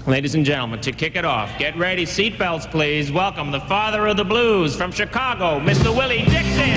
Ladies 0.08 0.36
and 0.36 0.46
gentlemen, 0.46 0.80
to 0.82 0.94
kick 0.94 1.18
it 1.18 1.26
off, 1.26 1.56
get 1.60 1.78
ready, 1.78 2.06
seatbelts 2.06 2.72
please. 2.72 3.12
Welcome 3.12 3.52
the 3.52 3.60
father 3.60 4.08
of 4.08 4.16
the 4.16 4.24
blues 4.24 4.74
from 4.76 4.92
Chicago, 4.92 5.60
Mr. 5.60 5.96
Willie 5.96 6.24
Dixon. 6.24 6.77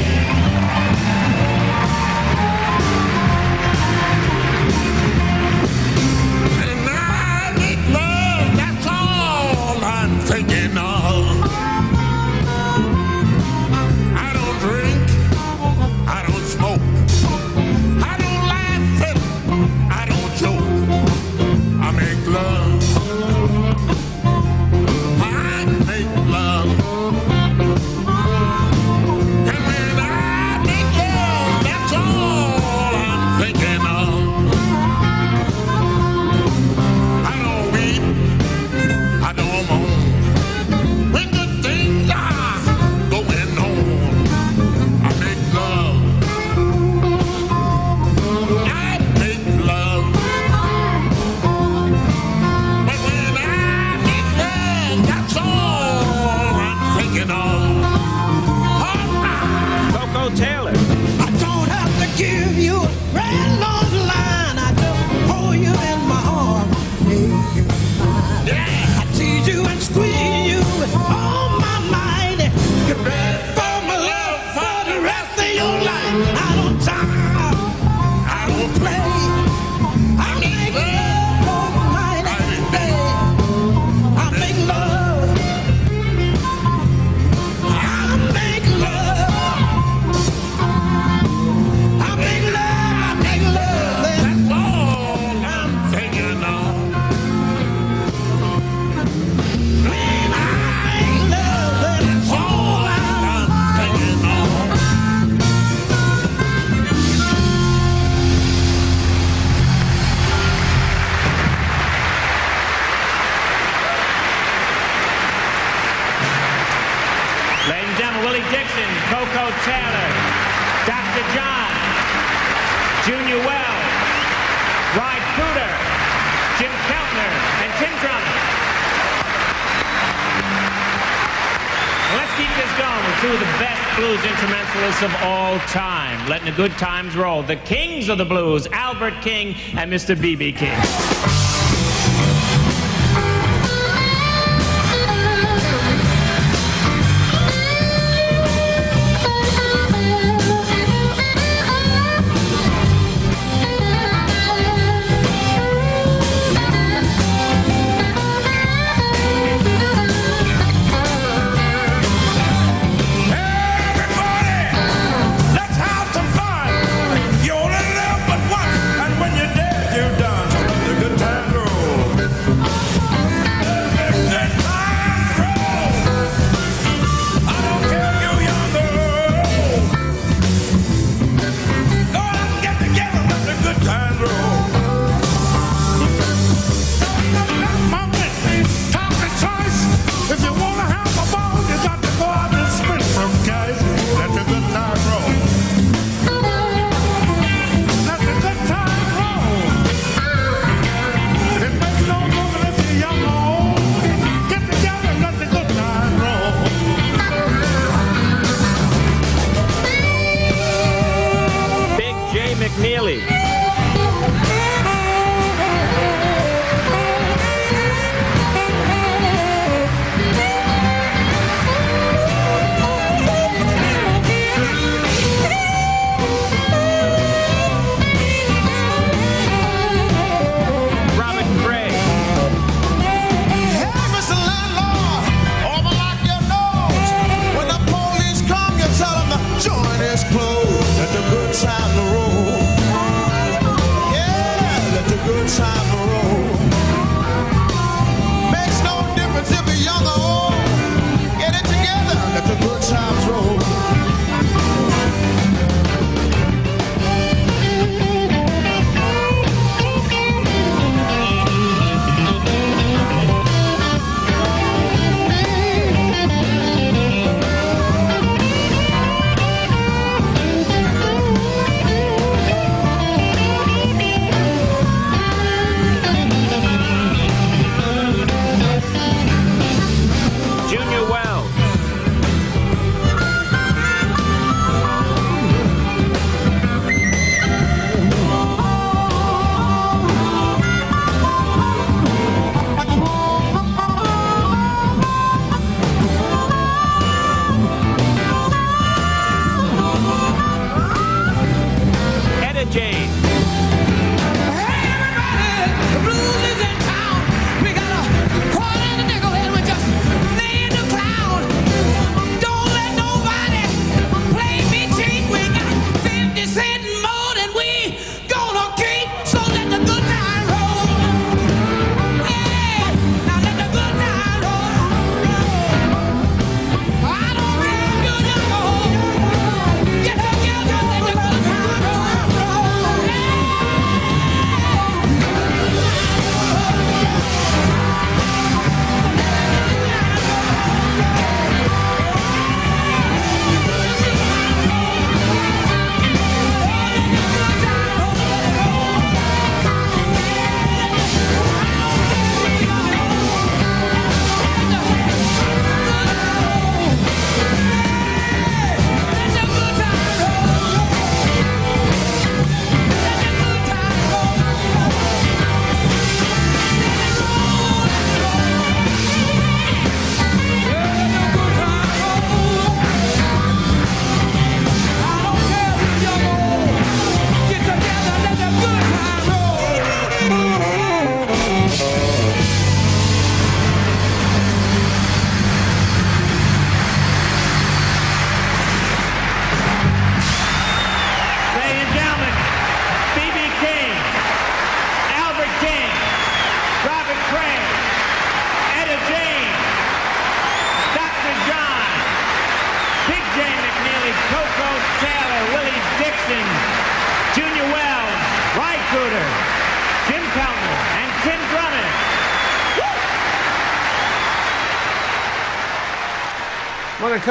Letting 136.41 136.55
the 136.55 136.68
good 136.68 136.76
times 136.78 137.16
roll. 137.16 137.43
The 137.43 137.57
kings 137.57 138.09
of 138.09 138.18
the 138.18 138.24
blues, 138.24 138.66
Albert 138.68 139.22
King 139.22 139.55
and 139.76 139.93
Mr. 139.93 140.20
B.B. 140.20 140.53
King. 140.53 141.50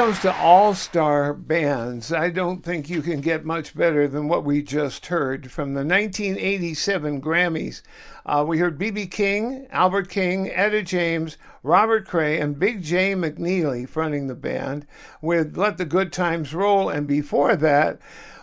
Comes 0.00 0.20
to 0.20 0.34
all 0.36 0.72
star 0.72 1.34
bands, 1.34 2.10
I 2.10 2.30
don't 2.30 2.64
think 2.64 2.88
you 2.88 3.02
can 3.02 3.20
get 3.20 3.44
much 3.44 3.76
better 3.76 4.08
than 4.08 4.28
what 4.28 4.44
we 4.44 4.62
just 4.62 5.04
heard 5.04 5.52
from 5.52 5.74
the 5.74 5.84
1987 5.84 7.20
Grammys. 7.20 7.82
Uh, 8.24 8.42
we 8.48 8.56
heard 8.56 8.78
B.B. 8.78 9.08
King, 9.08 9.66
Albert 9.70 10.08
King, 10.08 10.48
Etta 10.48 10.80
James, 10.80 11.36
Robert 11.62 12.08
Cray, 12.08 12.40
and 12.40 12.58
Big 12.58 12.82
Jay 12.82 13.14
McNeely 13.14 13.86
fronting 13.86 14.26
the 14.26 14.34
band 14.34 14.86
with 15.20 15.58
Let 15.58 15.76
the 15.76 15.84
Good 15.84 16.14
Times 16.14 16.54
Roll. 16.54 16.88
And 16.88 17.06
before 17.06 17.54
that, 17.56 17.98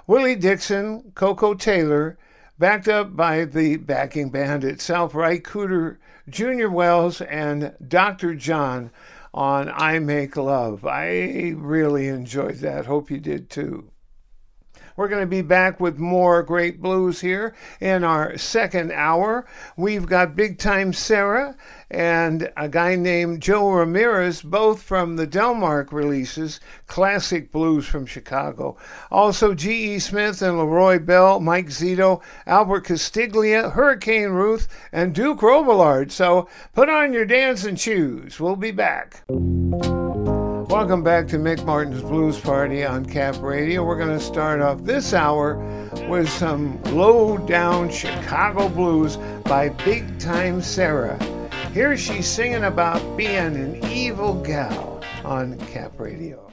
Willie 0.05 0.35
Dixon, 0.35 1.11
Koko 1.15 1.55
Taylor, 1.55 2.19
backed 2.59 2.87
up 2.87 3.15
by 3.15 3.45
the 3.45 3.77
backing 3.77 4.29
band 4.29 4.63
itself, 4.63 5.15
Ry 5.15 5.39
Cooder, 5.39 5.97
Junior 6.29 6.69
Wells, 6.69 7.19
and 7.19 7.73
Dr. 7.87 8.35
John 8.35 8.91
on 9.37 9.69
I 9.69 9.99
Make 9.99 10.35
Love. 10.35 10.83
I 10.83 11.53
really 11.55 12.07
enjoyed 12.07 12.55
that. 12.55 12.87
Hope 12.87 13.11
you 13.11 13.19
did 13.19 13.51
too. 13.51 13.91
We're 14.97 15.07
going 15.07 15.21
to 15.21 15.27
be 15.27 15.43
back 15.43 15.79
with 15.79 15.99
more 15.99 16.41
great 16.41 16.81
blues 16.81 17.21
here 17.21 17.53
in 17.79 18.03
our 18.03 18.35
second 18.37 18.91
hour. 18.91 19.45
We've 19.77 20.07
got 20.07 20.35
Big 20.35 20.57
Time 20.57 20.91
Sarah 20.91 21.55
and 21.91 22.51
a 22.57 22.67
guy 22.67 22.95
named 22.95 23.41
Joe 23.41 23.69
Ramirez, 23.69 24.41
both 24.41 24.81
from 24.81 25.15
the 25.15 25.27
Delmark 25.27 25.91
releases, 25.91 26.59
classic 26.87 27.51
blues 27.51 27.85
from 27.85 28.07
Chicago. 28.07 28.75
Also, 29.11 29.53
G.E. 29.53 29.99
Smith 29.99 30.41
and 30.41 30.57
Leroy 30.57 30.97
Bell, 30.97 31.39
Mike 31.39 31.67
Zito, 31.67 32.21
Albert 32.47 32.85
Castiglia, 32.85 33.71
Hurricane 33.71 34.29
Ruth, 34.29 34.67
and 34.91 35.13
Duke 35.13 35.41
Robillard. 35.41 36.11
So 36.11 36.49
put 36.73 36.89
on 36.89 37.13
your 37.13 37.25
dancing 37.25 37.75
shoes. 37.75 38.39
We'll 38.39 38.55
be 38.55 38.71
back. 38.71 39.23
Welcome 40.77 41.01
back 41.01 41.27
to 41.29 41.37
Mick 41.37 41.65
Martin's 41.65 42.03
Blues 42.03 42.39
Party 42.39 42.85
on 42.85 43.03
Cap 43.03 43.41
Radio. 43.41 43.83
We're 43.83 43.97
going 43.97 44.15
to 44.15 44.23
start 44.23 44.61
off 44.61 44.83
this 44.83 45.11
hour 45.11 45.57
with 46.07 46.29
some 46.29 46.79
low 46.93 47.35
down 47.35 47.89
Chicago 47.89 48.69
blues 48.69 49.17
by 49.45 49.69
Big 49.69 50.19
Time 50.19 50.61
Sarah. 50.61 51.17
Here 51.73 51.97
she's 51.97 52.27
singing 52.27 52.65
about 52.65 53.17
being 53.17 53.35
an 53.35 53.83
evil 53.87 54.35
gal 54.43 55.01
on 55.25 55.57
Cap 55.61 55.93
Radio. 55.99 56.47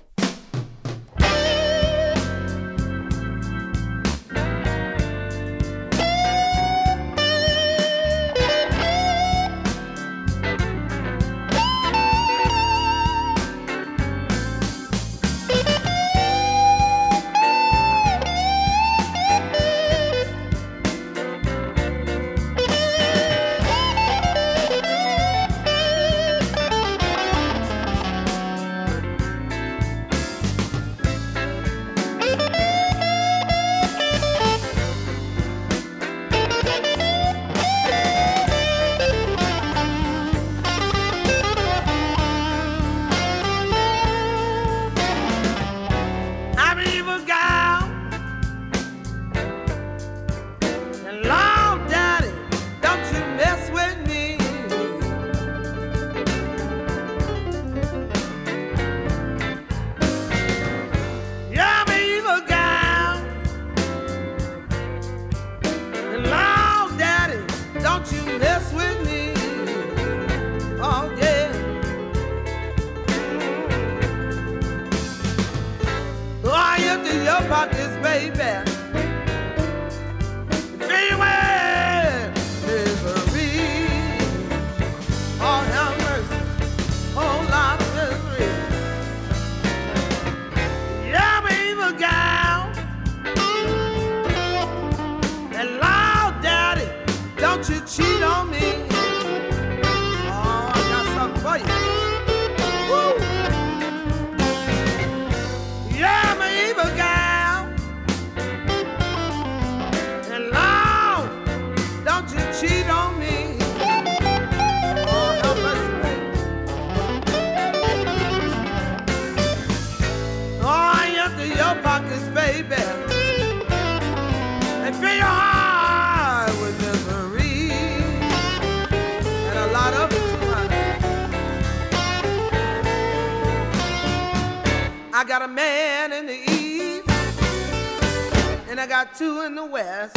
two 139.24 139.40
in 139.40 139.54
the 139.54 139.64
west. 139.64 140.16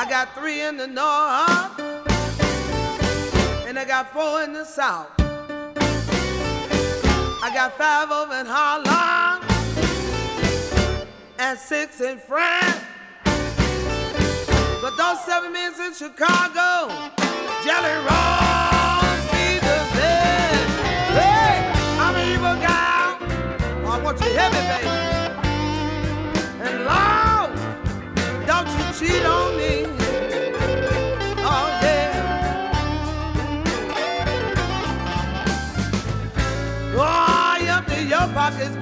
I 0.00 0.04
got 0.10 0.34
three 0.34 0.62
in 0.62 0.76
the 0.76 0.88
north. 0.88 1.78
And 3.68 3.78
I 3.78 3.84
got 3.84 4.12
four 4.12 4.42
in 4.42 4.52
the 4.52 4.64
south. 4.64 5.06
I 7.46 7.48
got 7.54 7.78
five 7.78 8.10
over 8.10 8.34
in 8.40 8.46
Harlem. 8.46 9.42
And 11.38 11.56
six 11.56 12.00
in 12.00 12.18
France. 12.18 12.80
But 14.82 14.96
those 14.96 15.20
seven 15.24 15.52
men 15.52 15.72
in 15.86 15.94
Chicago, 15.94 16.70
Jelly 17.64 17.96
Rolls 18.08 19.24
be 19.30 19.46
the 19.70 19.78
best. 19.94 20.70
Hey, 21.18 21.54
I'm 22.02 22.14
an 22.16 22.26
evil 22.34 22.56
guy. 22.68 23.16
I 23.86 24.00
want 24.02 24.18
you 24.20 24.32
heavy, 24.32 24.62
baby. 24.66 25.21
Was 38.60 38.76
a 38.76 38.81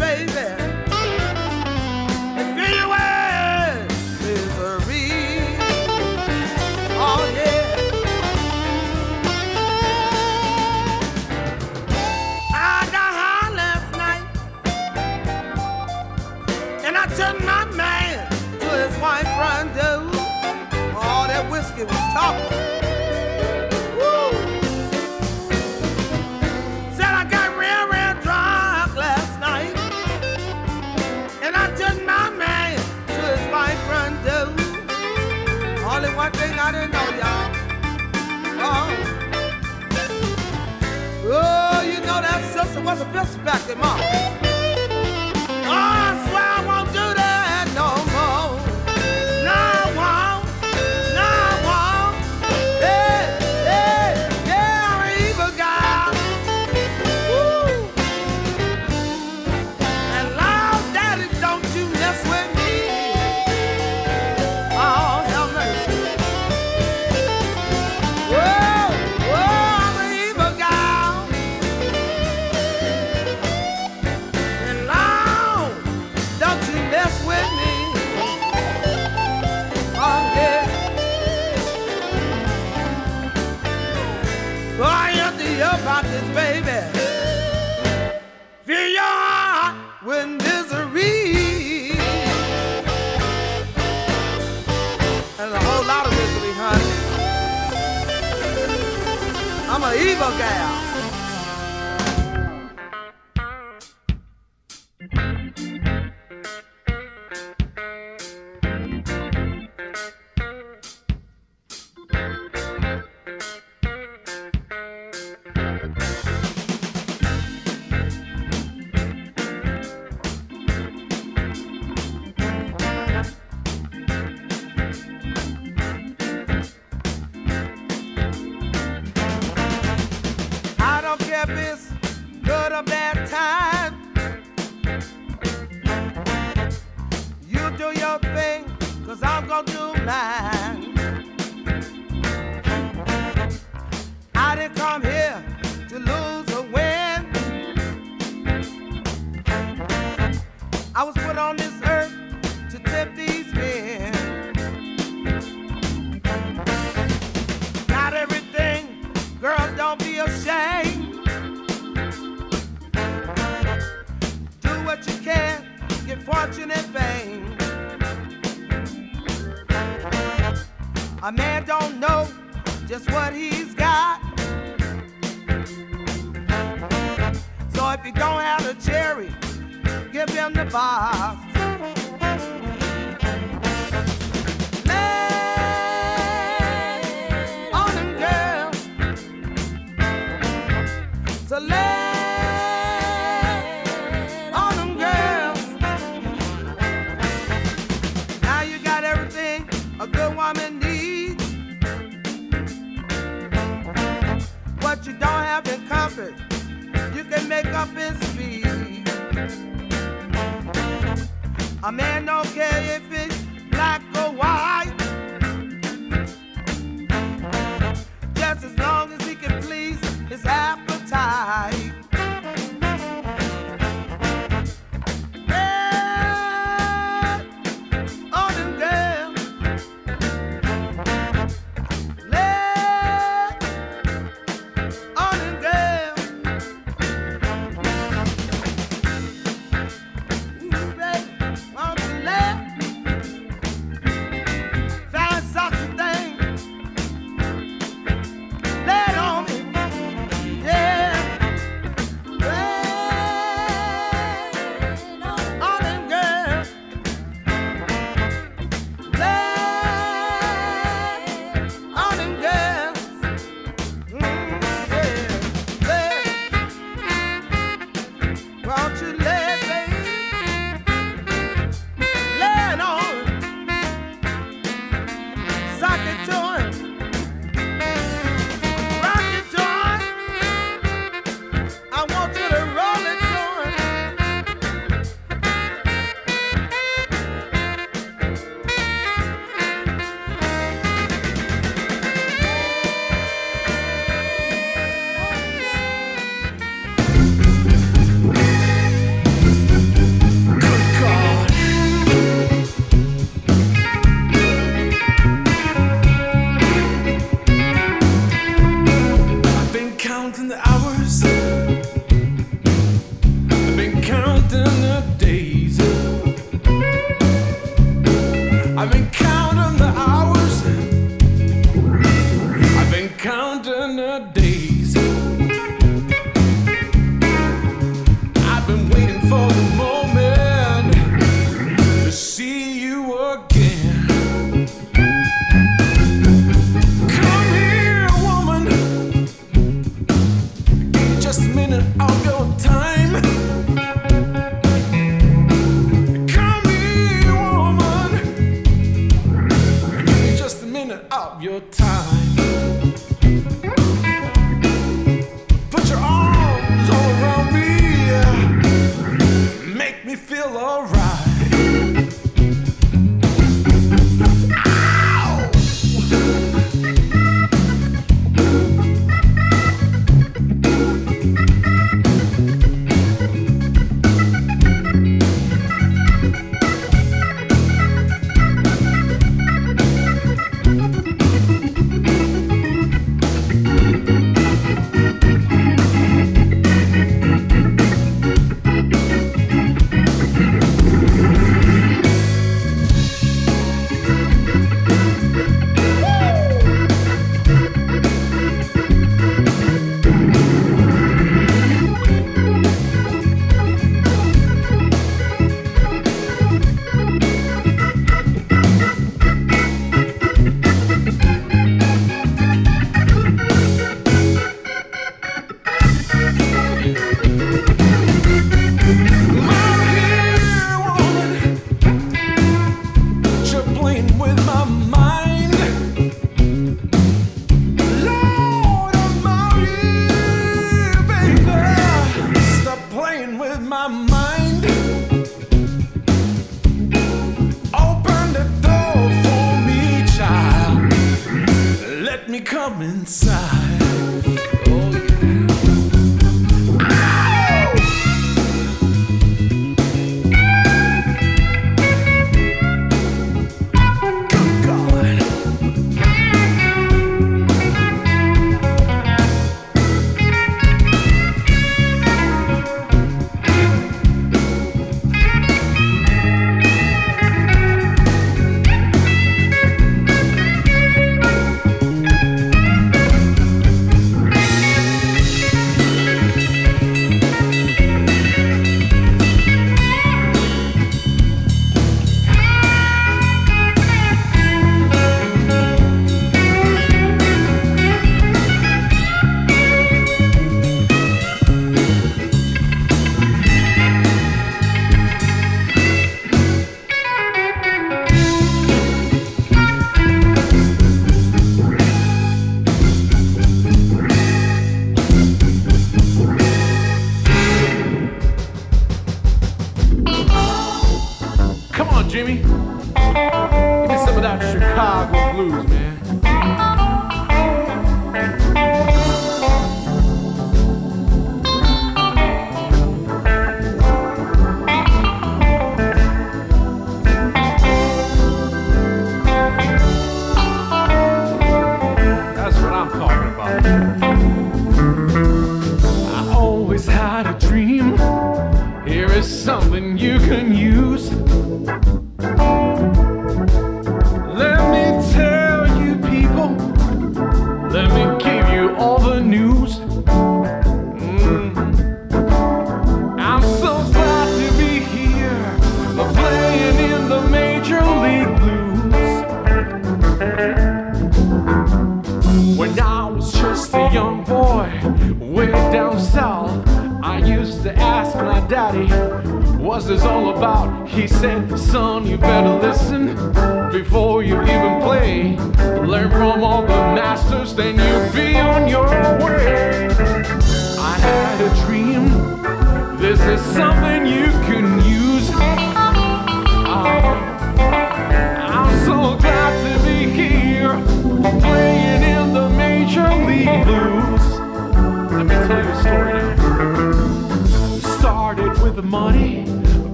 A 211.91 211.93
man 211.93 212.25
don't 212.25 212.40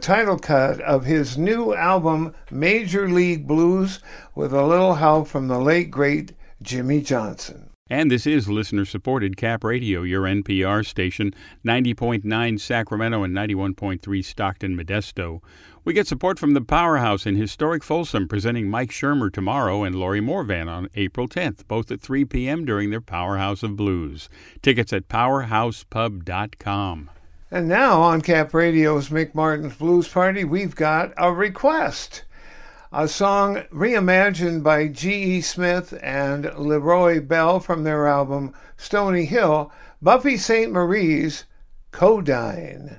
title 0.00 0.38
cut 0.38 0.80
of 0.80 1.04
his 1.04 1.38
new 1.38 1.74
album, 1.74 2.34
Major 2.50 3.08
League 3.08 3.46
Blues, 3.46 4.00
with 4.34 4.52
a 4.52 4.66
little 4.66 4.94
help 4.94 5.28
from 5.28 5.48
the 5.48 5.58
late, 5.58 5.90
great 5.90 6.32
Jimmy 6.62 7.02
Johnson. 7.02 7.66
And 7.88 8.10
this 8.10 8.26
is 8.26 8.48
listener 8.48 8.84
supported 8.84 9.36
Cap 9.36 9.62
Radio, 9.64 10.02
your 10.02 10.22
NPR 10.22 10.86
station, 10.86 11.34
90.9 11.66 12.60
Sacramento 12.60 13.24
and 13.24 13.36
91.3 13.36 14.24
Stockton 14.24 14.76
Modesto. 14.76 15.40
We 15.84 15.92
get 15.92 16.06
support 16.06 16.38
from 16.38 16.54
the 16.54 16.60
Powerhouse 16.60 17.26
in 17.26 17.34
historic 17.34 17.82
Folsom, 17.82 18.28
presenting 18.28 18.70
Mike 18.70 18.90
Schermer 18.90 19.32
tomorrow 19.32 19.82
and 19.82 19.96
Laurie 19.96 20.20
Morvan 20.20 20.68
on 20.68 20.88
April 20.94 21.26
10th, 21.26 21.66
both 21.66 21.90
at 21.90 22.00
3 22.00 22.24
p.m. 22.26 22.64
during 22.64 22.90
their 22.90 23.00
Powerhouse 23.00 23.64
of 23.64 23.74
Blues. 23.76 24.28
Tickets 24.62 24.92
at 24.92 25.08
powerhousepub.com. 25.08 27.10
And 27.50 27.66
now 27.66 28.00
on 28.00 28.20
Cap 28.20 28.54
Radio's 28.54 29.08
Mick 29.08 29.34
Martin's 29.34 29.74
Blues 29.74 30.06
Party, 30.06 30.44
we've 30.44 30.76
got 30.76 31.12
a 31.16 31.32
request 31.32 32.22
a 32.92 33.06
song 33.06 33.62
reimagined 33.72 34.62
by 34.64 34.88
G.E. 34.88 35.40
Smith 35.42 35.96
and 36.02 36.52
Leroy 36.56 37.20
Bell 37.20 37.60
from 37.60 37.84
their 37.84 38.08
album 38.08 38.52
Stony 38.76 39.26
Hill, 39.26 39.72
Buffy 40.02 40.36
Sainte-Marie's 40.36 41.44
Codine. 41.92 42.98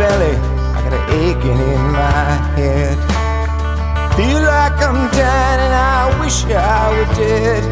Belly, 0.00 0.34
I 0.72 0.80
got 0.80 0.94
an 0.96 1.04
aching 1.20 1.60
in 1.72 1.82
my 1.92 2.32
head. 2.56 2.96
Feel 4.16 4.40
like 4.40 4.80
I'm 4.80 5.00
dying 5.12 5.60
and 5.66 5.74
I 5.76 6.08
wish 6.20 6.38
I 6.48 6.88
were 6.88 7.10
dead. 7.20 7.62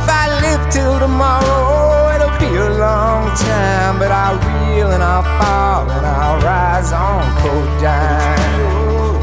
If 0.00 0.06
I 0.08 0.24
live 0.44 0.62
till 0.72 0.96
tomorrow, 0.98 2.16
it'll 2.16 2.38
be 2.40 2.48
a 2.56 2.70
long 2.80 3.28
time, 3.36 3.98
but 4.00 4.10
I'll 4.10 4.40
reel 4.48 4.90
and 4.96 5.02
I'll 5.02 5.28
fall 5.36 5.84
and 5.96 6.06
I'll 6.06 6.40
rise 6.40 6.92
on 6.92 7.20
cold 7.42 7.70
dime. 7.84 9.20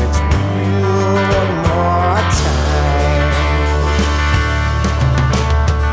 It's 0.00 0.20
real 0.56 1.20
one 1.36 1.54
more 1.68 2.20
time. 2.40 3.28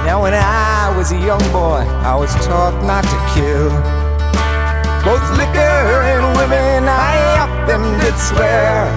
Now 0.08 0.18
when 0.24 0.34
I 0.34 0.96
was 0.96 1.12
a 1.12 1.20
young 1.20 1.46
boy, 1.52 1.84
I 2.12 2.16
was 2.16 2.32
taught 2.46 2.82
not 2.86 3.04
to 3.04 3.20
kill. 3.36 3.97
Both 5.08 5.38
liquor 5.38 6.04
and 6.12 6.36
women, 6.36 6.84
I 6.84 7.16
often 7.40 7.82
did 8.04 8.18
swear. 8.20 8.92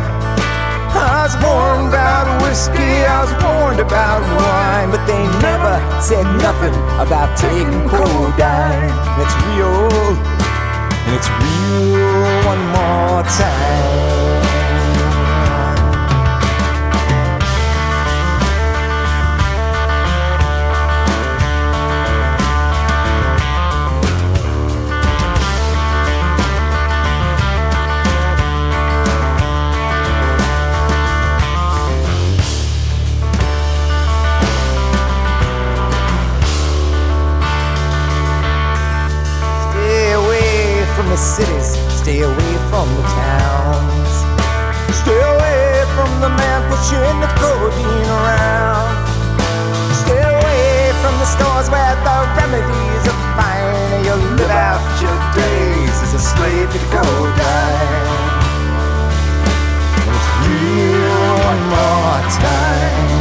I 0.90 1.22
was 1.22 1.36
warned 1.38 1.94
about 1.94 2.26
whiskey, 2.42 3.06
I 3.06 3.22
was 3.22 3.32
warned 3.38 3.78
about 3.78 4.20
wine, 4.34 4.90
but 4.90 5.06
they 5.06 5.22
never 5.38 5.78
said 6.02 6.26
nothing 6.42 6.74
about 6.98 7.38
taking 7.38 7.86
codeine. 7.86 8.90
It's 9.22 9.36
real, 9.54 9.86
and 11.06 11.14
it's 11.14 11.30
real 11.30 12.42
one 12.42 12.62
more 12.74 13.22
time. 13.22 14.19
The 46.98 47.30
codeine 47.38 48.10
around. 48.10 49.06
Stay 49.94 50.18
away 50.18 50.90
from 51.00 51.14
the 51.22 51.24
stores 51.24 51.70
where 51.70 51.94
the 52.02 52.16
remedies 52.34 53.04
are 53.06 53.20
fine. 53.38 54.04
You'll 54.04 54.34
live 54.34 54.50
out 54.50 54.82
your 55.00 55.18
days 55.38 55.94
as 56.02 56.14
a 56.14 56.18
slave 56.18 56.72
to 56.72 56.78
codeine. 56.90 58.10
It's 60.02 60.28
real 60.42 61.34
one 61.46 61.62
more 61.70 62.22
time. 62.42 63.19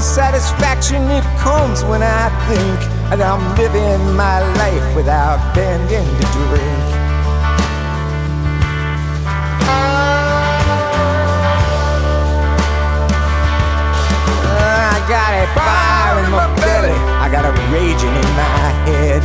Satisfaction, 0.00 1.02
it 1.10 1.24
comes 1.38 1.82
when 1.84 2.02
I 2.02 2.28
think 2.46 2.78
that 3.10 3.20
I'm 3.20 3.42
living 3.56 4.16
my 4.16 4.38
life 4.56 4.96
without 4.96 5.38
bending 5.54 6.06
to 6.06 6.26
drink. 6.34 6.86
I 14.58 14.98
got 15.08 15.32
a 15.34 15.46
fire 15.56 16.24
in 16.24 16.30
my 16.30 16.46
belly, 16.62 16.96
I 17.18 17.28
got 17.30 17.44
a 17.44 17.52
raging 17.72 18.14
in 18.14 18.30
my 18.38 18.70
head. 18.86 19.22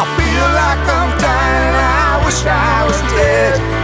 I 0.00 0.04
feel 0.16 0.46
like 0.58 0.82
I'm 0.98 1.10
dying. 1.20 1.76
I 1.78 2.26
wish 2.26 2.42
I 2.44 2.86
was 2.86 3.00
dead. 3.12 3.81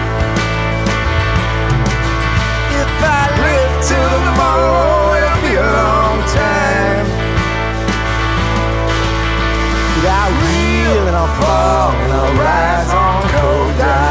Tomorrow, 4.26 5.14
it'll 5.18 5.42
be 5.46 5.54
a 5.54 5.68
long 5.80 6.18
time. 6.32 7.06
But 9.94 10.06
I'll 10.18 10.34
reel 10.46 11.06
and 11.08 11.16
I'll 11.16 11.34
fall 11.40 11.90
and 12.02 12.12
I'll 12.12 12.34
rise 12.34 12.90
on 12.92 13.22
cold. 13.32 14.07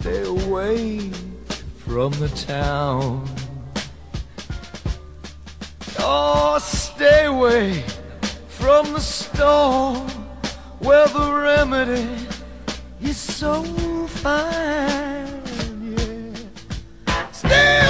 Stay 0.00 0.24
away 0.24 1.10
from 1.76 2.10
the 2.12 2.28
town. 2.28 3.28
Oh, 5.98 6.58
stay 6.58 7.26
away 7.26 7.84
from 8.48 8.94
the 8.94 9.00
store 9.00 9.96
where 10.78 11.06
the 11.08 11.30
remedy 11.34 12.08
is 13.02 13.18
so 13.18 13.62
fine. 14.22 15.42
Yeah. 15.94 17.30
Stay 17.32 17.89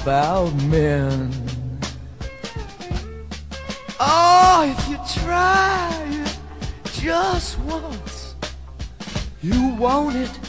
about 0.00 0.52
men. 0.64 1.30
Oh, 4.00 4.74
if 4.76 4.88
you 4.88 4.96
try 5.22 5.88
it 6.08 6.38
just 7.00 7.58
once, 7.60 8.34
you 9.40 9.68
want 9.76 10.16
it 10.16 10.43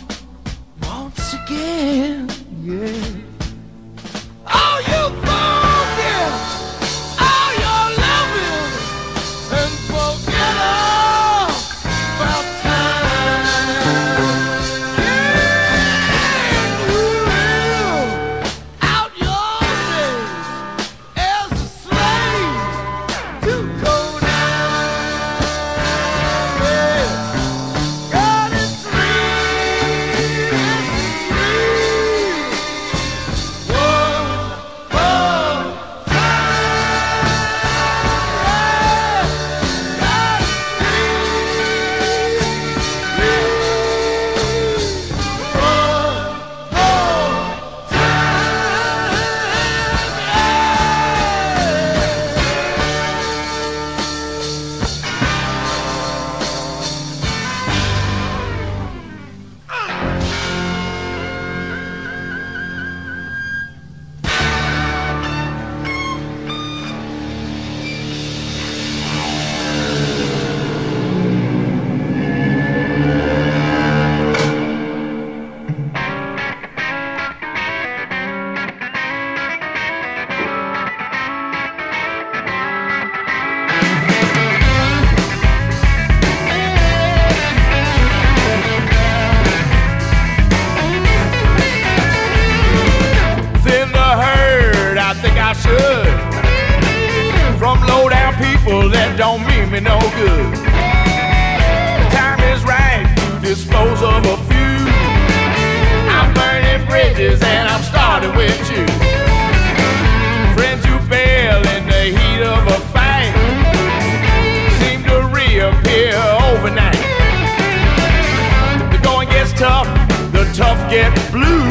blue. 121.32 121.64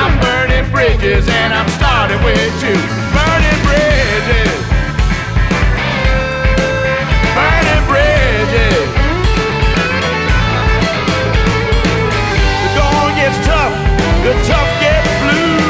I'm 0.00 0.18
burning 0.20 0.70
bridges 0.72 1.28
and 1.28 1.52
I'm 1.52 1.68
starting 1.68 2.22
with 2.24 2.54
you. 2.64 2.76
Burning 3.14 3.60
bridges. 3.66 4.56
Burning 7.36 7.84
bridges. 7.90 8.86
The 12.62 12.70
going 12.76 13.14
gets 13.20 13.38
tough, 13.46 13.74
the 14.24 14.32
tough 14.48 14.70
get 14.80 15.04
blue. 15.22 15.60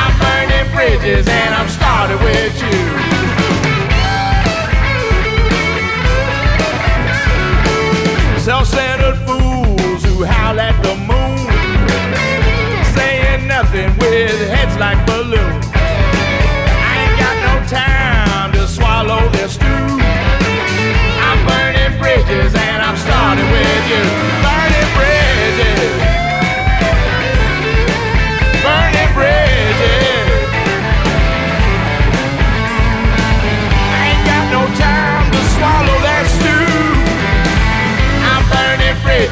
I'm 0.00 0.14
burning 0.20 0.66
bridges 0.74 1.28
and 1.28 1.54
I'm 1.54 1.68
starting 1.68 2.20
with 2.24 2.54
you. 2.62 3.03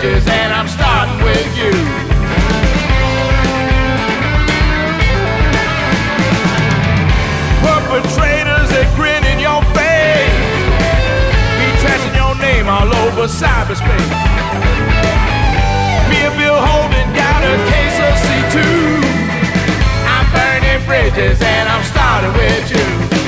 Bridges 0.03 0.27
and 0.27 0.53
I'm 0.53 0.67
starting 0.67 1.23
with 1.23 1.57
you. 1.57 1.71
perpetrators 7.63 8.69
that 8.73 8.89
grin 8.97 9.23
in 9.31 9.39
your 9.39 9.61
face. 9.77 10.43
Be 11.61 11.69
trashing 11.85 12.17
your 12.17 12.35
name 12.41 12.67
all 12.67 12.89
over 13.05 13.29
cyberspace. 13.29 14.11
Me 16.11 16.19
and 16.27 16.35
Bill 16.41 16.59
Holden 16.59 17.09
got 17.15 17.45
a 17.45 17.55
case 17.71 17.99
of 18.03 18.13
C2. 18.25 18.57
I'm 20.09 20.27
burning 20.35 20.83
bridges 20.87 21.41
and 21.41 21.69
I'm 21.69 21.85
starting 21.85 22.33
with 22.33 22.71
you. 22.73 23.22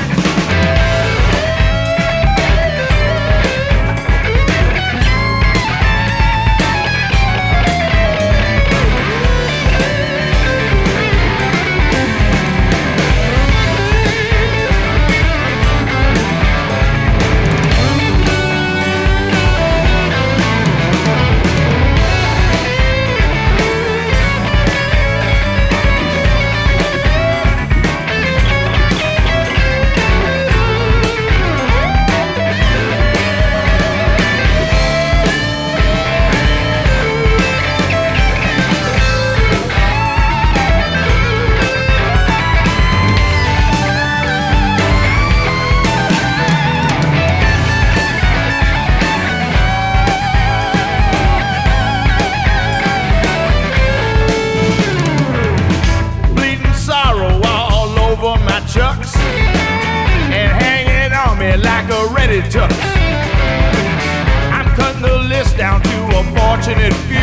fortunate 66.65 66.95
few. 67.09 67.19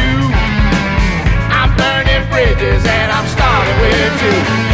I'm 1.49 1.75
burning 1.75 2.29
bridges 2.29 2.85
and 2.85 3.11
I'm 3.11 3.27
starting 3.27 3.77
with 3.81 4.21
you. 4.21 4.70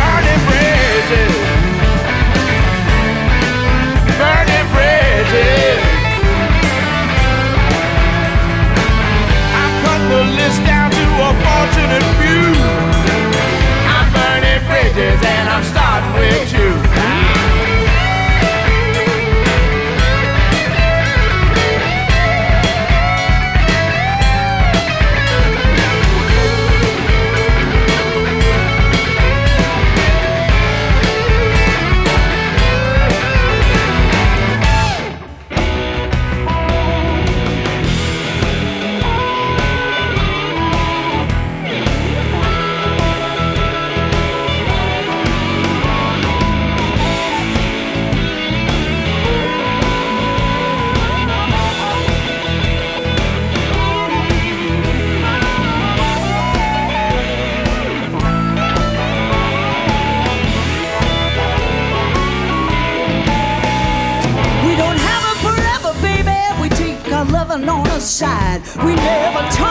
we 68.87 68.95
never 68.95 69.49
talk. 69.51 69.66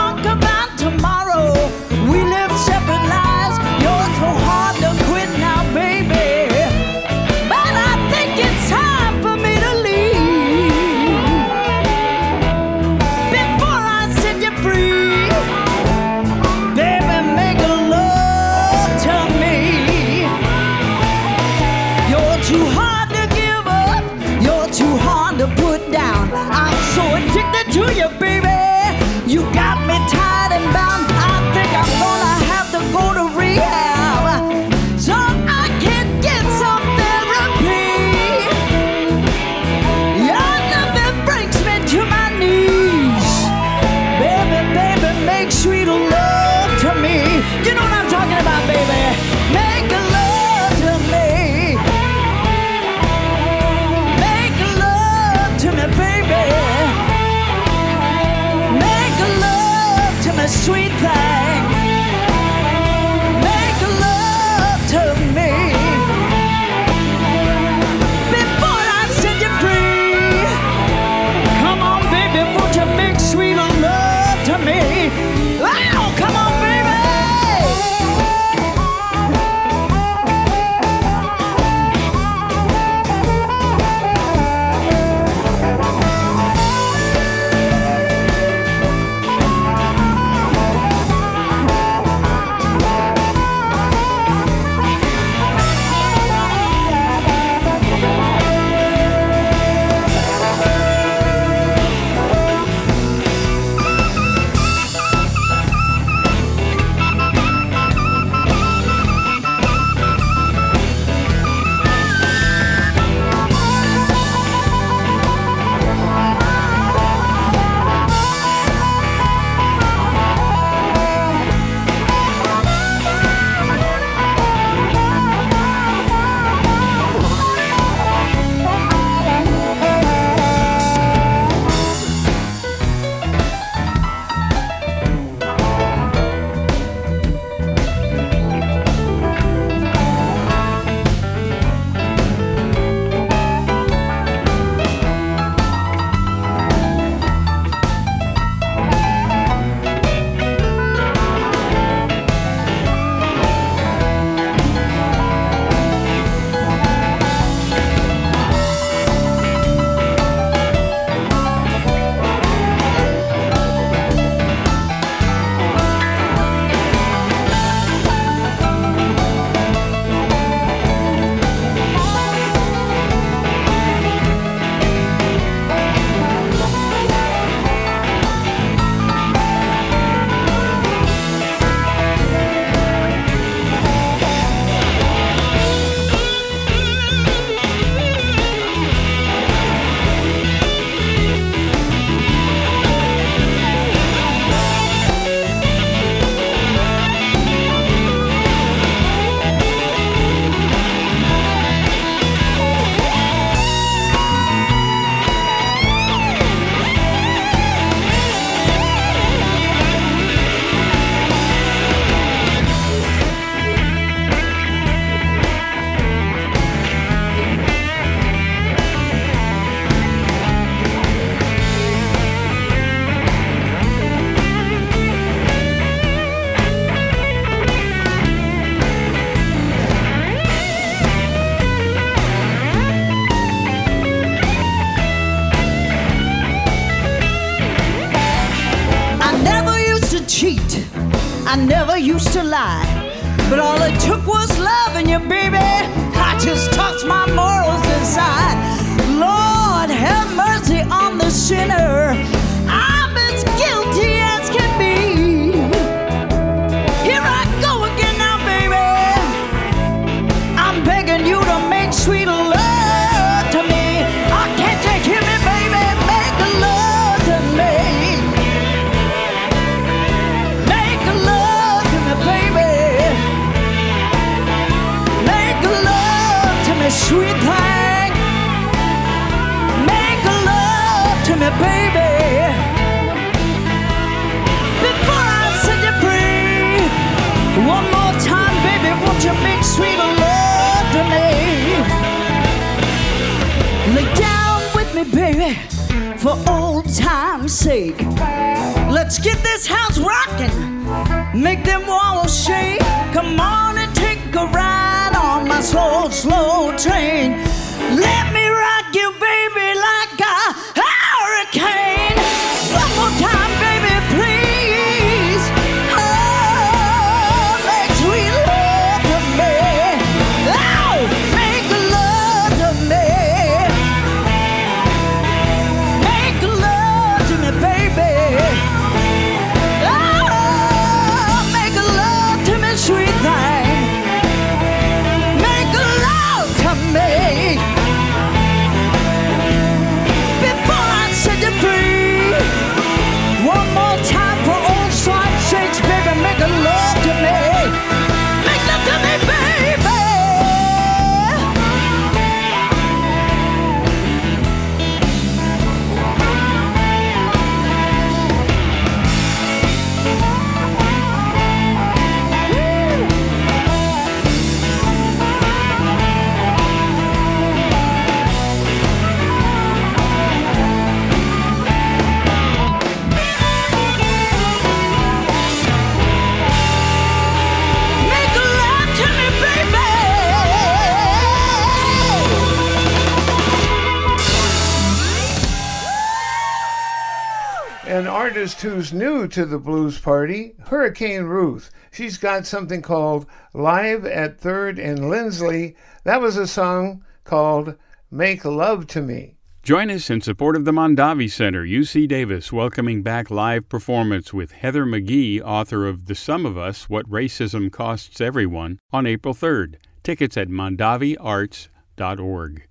To 389.27 389.45
the 389.45 389.59
blues 389.59 389.99
party, 389.99 390.55
Hurricane 390.67 391.23
Ruth. 391.23 391.69
She's 391.91 392.17
got 392.17 392.45
something 392.45 392.81
called 392.81 393.25
Live 393.53 394.05
at 394.05 394.39
Third 394.39 394.79
and 394.79 395.09
Lindsley. 395.09 395.75
That 396.05 396.21
was 396.21 396.37
a 396.37 396.47
song 396.47 397.03
called 397.25 397.75
Make 398.09 398.45
Love 398.45 398.87
to 398.87 399.01
Me. 399.01 399.35
Join 399.63 399.91
us 399.91 400.09
in 400.09 400.21
support 400.21 400.55
of 400.55 400.63
the 400.63 400.71
Mondavi 400.71 401.29
Center, 401.29 401.65
UC 401.65 402.07
Davis, 402.07 402.53
welcoming 402.53 403.03
back 403.03 403.29
live 403.29 403.67
performance 403.67 404.33
with 404.33 404.53
Heather 404.53 404.85
McGhee, 404.85 405.41
author 405.41 405.85
of 405.85 406.05
The 406.05 406.15
Sum 406.15 406.45
of 406.45 406.57
Us 406.57 406.89
What 406.89 407.05
Racism 407.09 407.69
Costs 407.69 408.21
Everyone, 408.21 408.79
on 408.93 409.05
April 409.05 409.33
3rd. 409.33 409.75
Tickets 410.03 410.37
at 410.37 410.47
mondaviarts.org. 410.47 412.67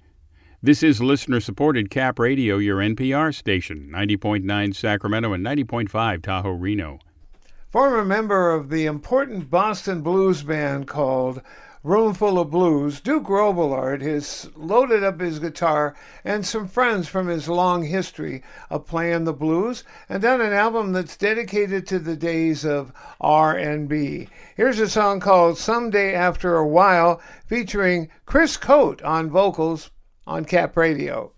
This 0.66 0.82
is 0.82 1.01
listener 1.01 1.38
supported 1.38 1.90
Cap 1.90 2.18
Radio, 2.18 2.59
your 2.59 2.78
NPR 2.78 3.32
station, 3.32 3.88
90.9 3.88 4.74
Sacramento 4.74 5.32
and 5.32 5.47
90.5 5.47 6.22
Tahoe 6.22 6.51
Reno. 6.51 6.98
Former 7.70 8.05
member 8.05 8.51
of 8.51 8.68
the 8.68 8.84
important 8.84 9.48
Boston 9.48 10.02
blues 10.02 10.43
band 10.43 10.88
called 10.88 11.40
Roomful 11.84 12.40
of 12.40 12.51
Blues, 12.51 13.01
Duke 13.01 13.28
Robillard 13.28 14.02
has 14.02 14.51
loaded 14.56 15.05
up 15.05 15.20
his 15.20 15.38
guitar 15.38 15.94
and 16.24 16.44
some 16.44 16.66
friends 16.66 17.06
from 17.06 17.28
his 17.28 17.48
long 17.48 17.84
history 17.84 18.43
of 18.68 18.88
playing 18.88 19.22
the 19.22 19.32
blues 19.32 19.84
and 20.09 20.20
done 20.20 20.40
an 20.40 20.52
album 20.52 20.93
that's 20.93 21.16
dedicated 21.16 21.86
to 21.86 22.01
the 22.01 22.16
days 22.16 22.64
of 22.64 22.93
R&B. 23.20 24.26
Here's 24.56 24.80
a 24.80 24.90
song 24.90 25.20
called 25.20 25.59
Someday 25.59 26.12
After 26.12 26.56
a 26.56 26.66
While 26.66 27.20
featuring 27.47 28.09
Chris 28.24 28.56
Cote 28.56 29.01
on 29.02 29.30
vocals 29.30 29.93
on 30.27 30.44
Cap 30.44 30.77
Radio. 30.77 31.35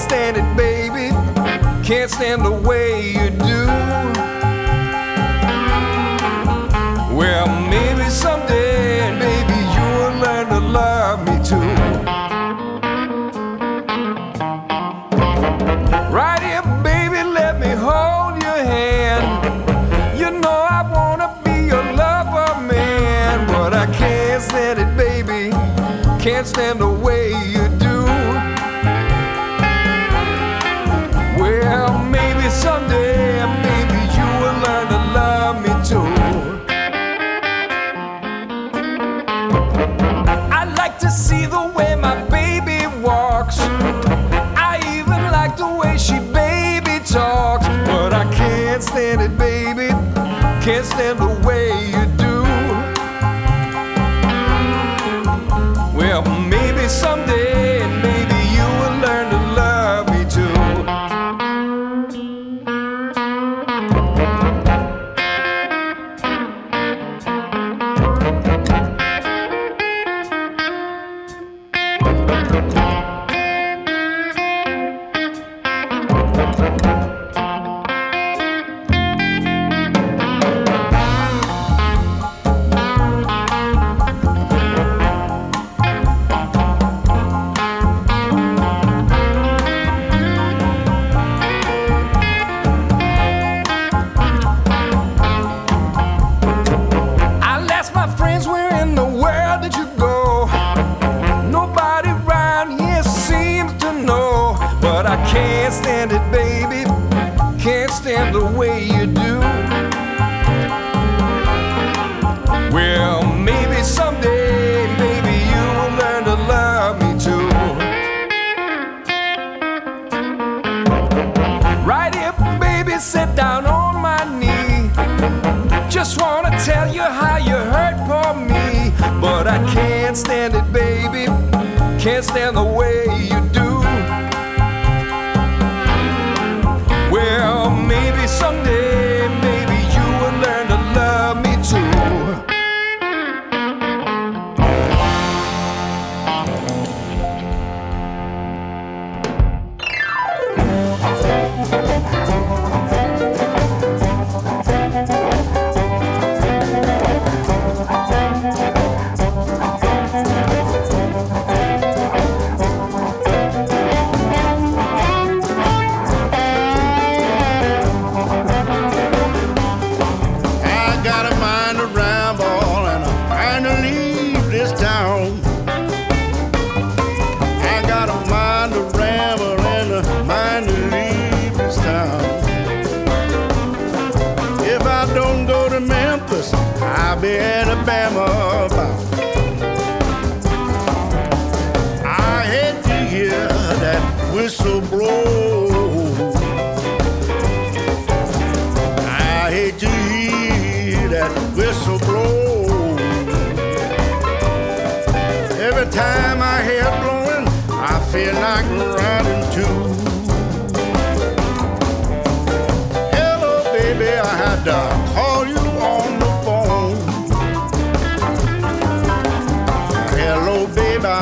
Can't 0.00 0.12
stand 0.12 0.36
it, 0.38 0.56
baby. 0.56 1.10
Can't 1.86 2.10
stand 2.10 2.42
the 2.42 2.50
way 2.50 3.10
you 3.12 3.28
do. 3.28 3.66
Well, 7.14 7.46
maybe 7.68 8.08
someday, 8.08 9.10
baby, 9.18 9.58
you'll 9.74 10.14
learn 10.24 10.46
to 10.48 10.58
love 10.58 11.18
me 11.28 11.36
too. 11.44 11.56
Right 16.10 16.40
here, 16.40 16.62
baby, 16.82 17.22
let 17.22 17.60
me 17.60 17.68
hold 17.68 18.42
your 18.42 18.64
hand. 18.72 20.18
You 20.18 20.30
know 20.30 20.48
I 20.48 20.80
wanna 20.94 21.28
be 21.44 21.66
your 21.66 21.84
lover, 21.92 22.58
man, 22.62 23.46
but 23.48 23.74
I 23.74 23.84
can't 23.92 24.42
stand 24.42 24.78
it, 24.78 24.96
baby. 24.96 25.50
Can't 26.24 26.46
stand 26.46 26.80
the 26.80 26.99
stand 50.90 51.20
away. 51.20 51.99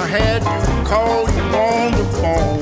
I 0.01 0.07
had 0.07 0.43
to 0.43 0.89
call 0.89 1.29
you 1.29 1.43
on 1.43 1.91
the 1.91 2.05
phone. 2.21 2.61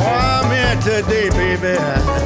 Oh, 0.00 0.40
I'm 0.40 0.50
here 0.50 1.02
today, 1.02 1.28
baby. 1.28 2.19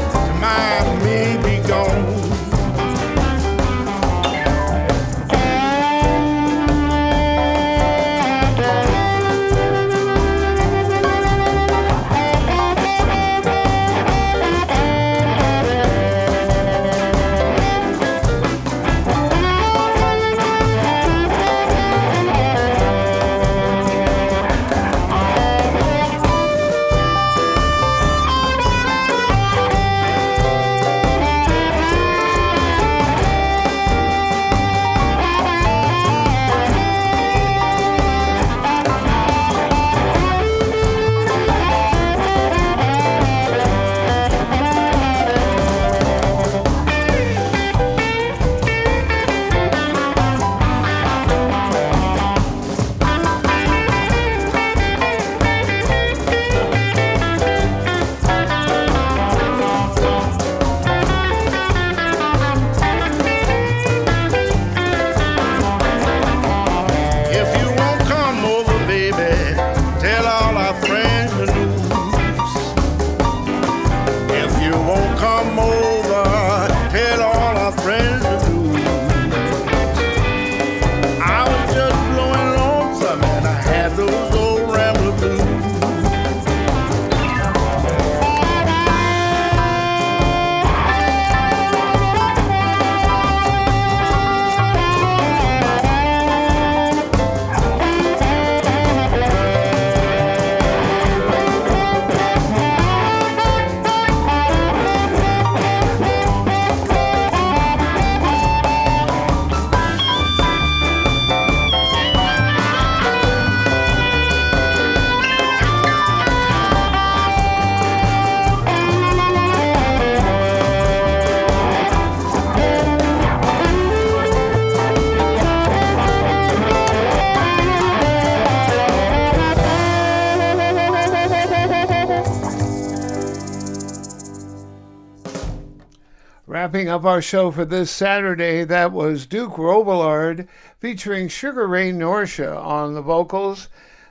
Wrapping 136.74 136.88
up 136.88 137.04
our 137.04 137.22
show 137.22 137.52
for 137.52 137.64
this 137.64 137.88
Saturday, 137.88 138.64
that 138.64 138.90
was 138.90 139.26
Duke 139.26 139.52
Robillard 139.52 140.48
featuring 140.80 141.28
Sugar 141.28 141.68
Ray 141.68 141.92
Norcia 141.92 142.56
on 142.56 142.94
the 142.94 143.00
vocals, 143.00 143.68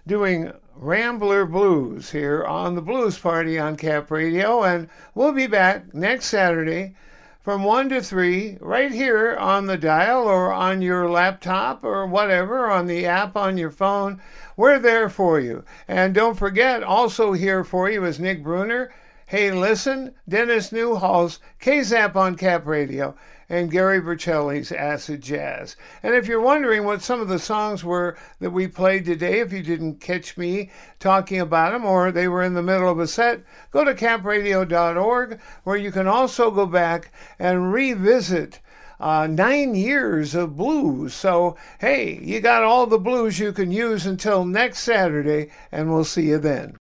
doing 0.07 0.49
Rambler 0.73 1.45
Blues 1.45 2.11
here 2.11 2.45
on 2.45 2.75
the 2.75 2.81
Blues 2.81 3.19
Party 3.19 3.59
on 3.59 3.75
Cap 3.75 4.09
Radio. 4.09 4.63
And 4.63 4.87
we'll 5.13 5.33
be 5.33 5.45
back 5.45 5.93
next 5.93 6.27
Saturday 6.27 6.95
from 7.41 7.65
1 7.65 7.89
to 7.89 8.01
3 8.01 8.59
right 8.61 8.93
here 8.93 9.35
on 9.35 9.65
the 9.65 9.77
dial 9.77 10.23
or 10.23 10.53
on 10.53 10.81
your 10.81 11.09
laptop 11.09 11.83
or 11.83 12.07
whatever, 12.07 12.71
on 12.71 12.87
the 12.87 13.05
app 13.05 13.35
on 13.35 13.57
your 13.57 13.71
phone. 13.71 14.21
We're 14.55 14.79
there 14.79 15.09
for 15.09 15.37
you. 15.37 15.65
And 15.85 16.15
don't 16.15 16.39
forget, 16.39 16.81
also 16.81 17.33
here 17.33 17.65
for 17.65 17.89
you 17.89 18.05
is 18.05 18.21
Nick 18.21 18.41
Brunner. 18.41 18.93
Hey 19.27 19.51
Listen, 19.51 20.15
Dennis 20.27 20.71
Newhall's 20.71 21.39
K-Zap 21.59 22.15
on 22.17 22.35
Cap 22.35 22.65
Radio, 22.65 23.15
and 23.49 23.71
Gary 23.71 23.99
Vercelli's 23.99 24.71
Acid 24.71 25.21
Jazz. 25.21 25.75
And 26.03 26.13
if 26.13 26.27
you're 26.27 26.41
wondering 26.41 26.83
what 26.83 27.01
some 27.01 27.21
of 27.21 27.29
the 27.29 27.39
songs 27.39 27.83
were 27.83 28.17
that 28.39 28.51
we 28.51 28.67
played 28.67 29.05
today, 29.05 29.39
if 29.39 29.53
you 29.53 29.63
didn't 29.63 30.01
catch 30.01 30.37
me 30.37 30.71
talking 30.99 31.39
about 31.39 31.71
them 31.71 31.85
or 31.85 32.11
they 32.11 32.27
were 32.27 32.43
in 32.43 32.53
the 32.53 32.61
middle 32.61 32.89
of 32.89 32.99
a 32.99 33.07
set, 33.07 33.43
go 33.71 33.83
to 33.83 33.93
capradio.org 33.93 35.39
where 35.63 35.77
you 35.77 35.91
can 35.91 36.07
also 36.07 36.51
go 36.51 36.65
back 36.65 37.11
and 37.39 37.71
revisit 37.71 38.59
uh, 38.99 39.27
nine 39.27 39.75
years 39.75 40.33
of 40.33 40.55
blues. 40.57 41.13
So, 41.13 41.57
hey, 41.79 42.19
you 42.21 42.39
got 42.39 42.63
all 42.63 42.87
the 42.87 42.97
blues 42.97 43.37
you 43.37 43.51
can 43.51 43.71
use 43.71 44.05
until 44.05 44.45
next 44.45 44.79
Saturday, 44.79 45.51
and 45.71 45.91
we'll 45.91 46.05
see 46.05 46.29
you 46.29 46.37
then. 46.37 46.71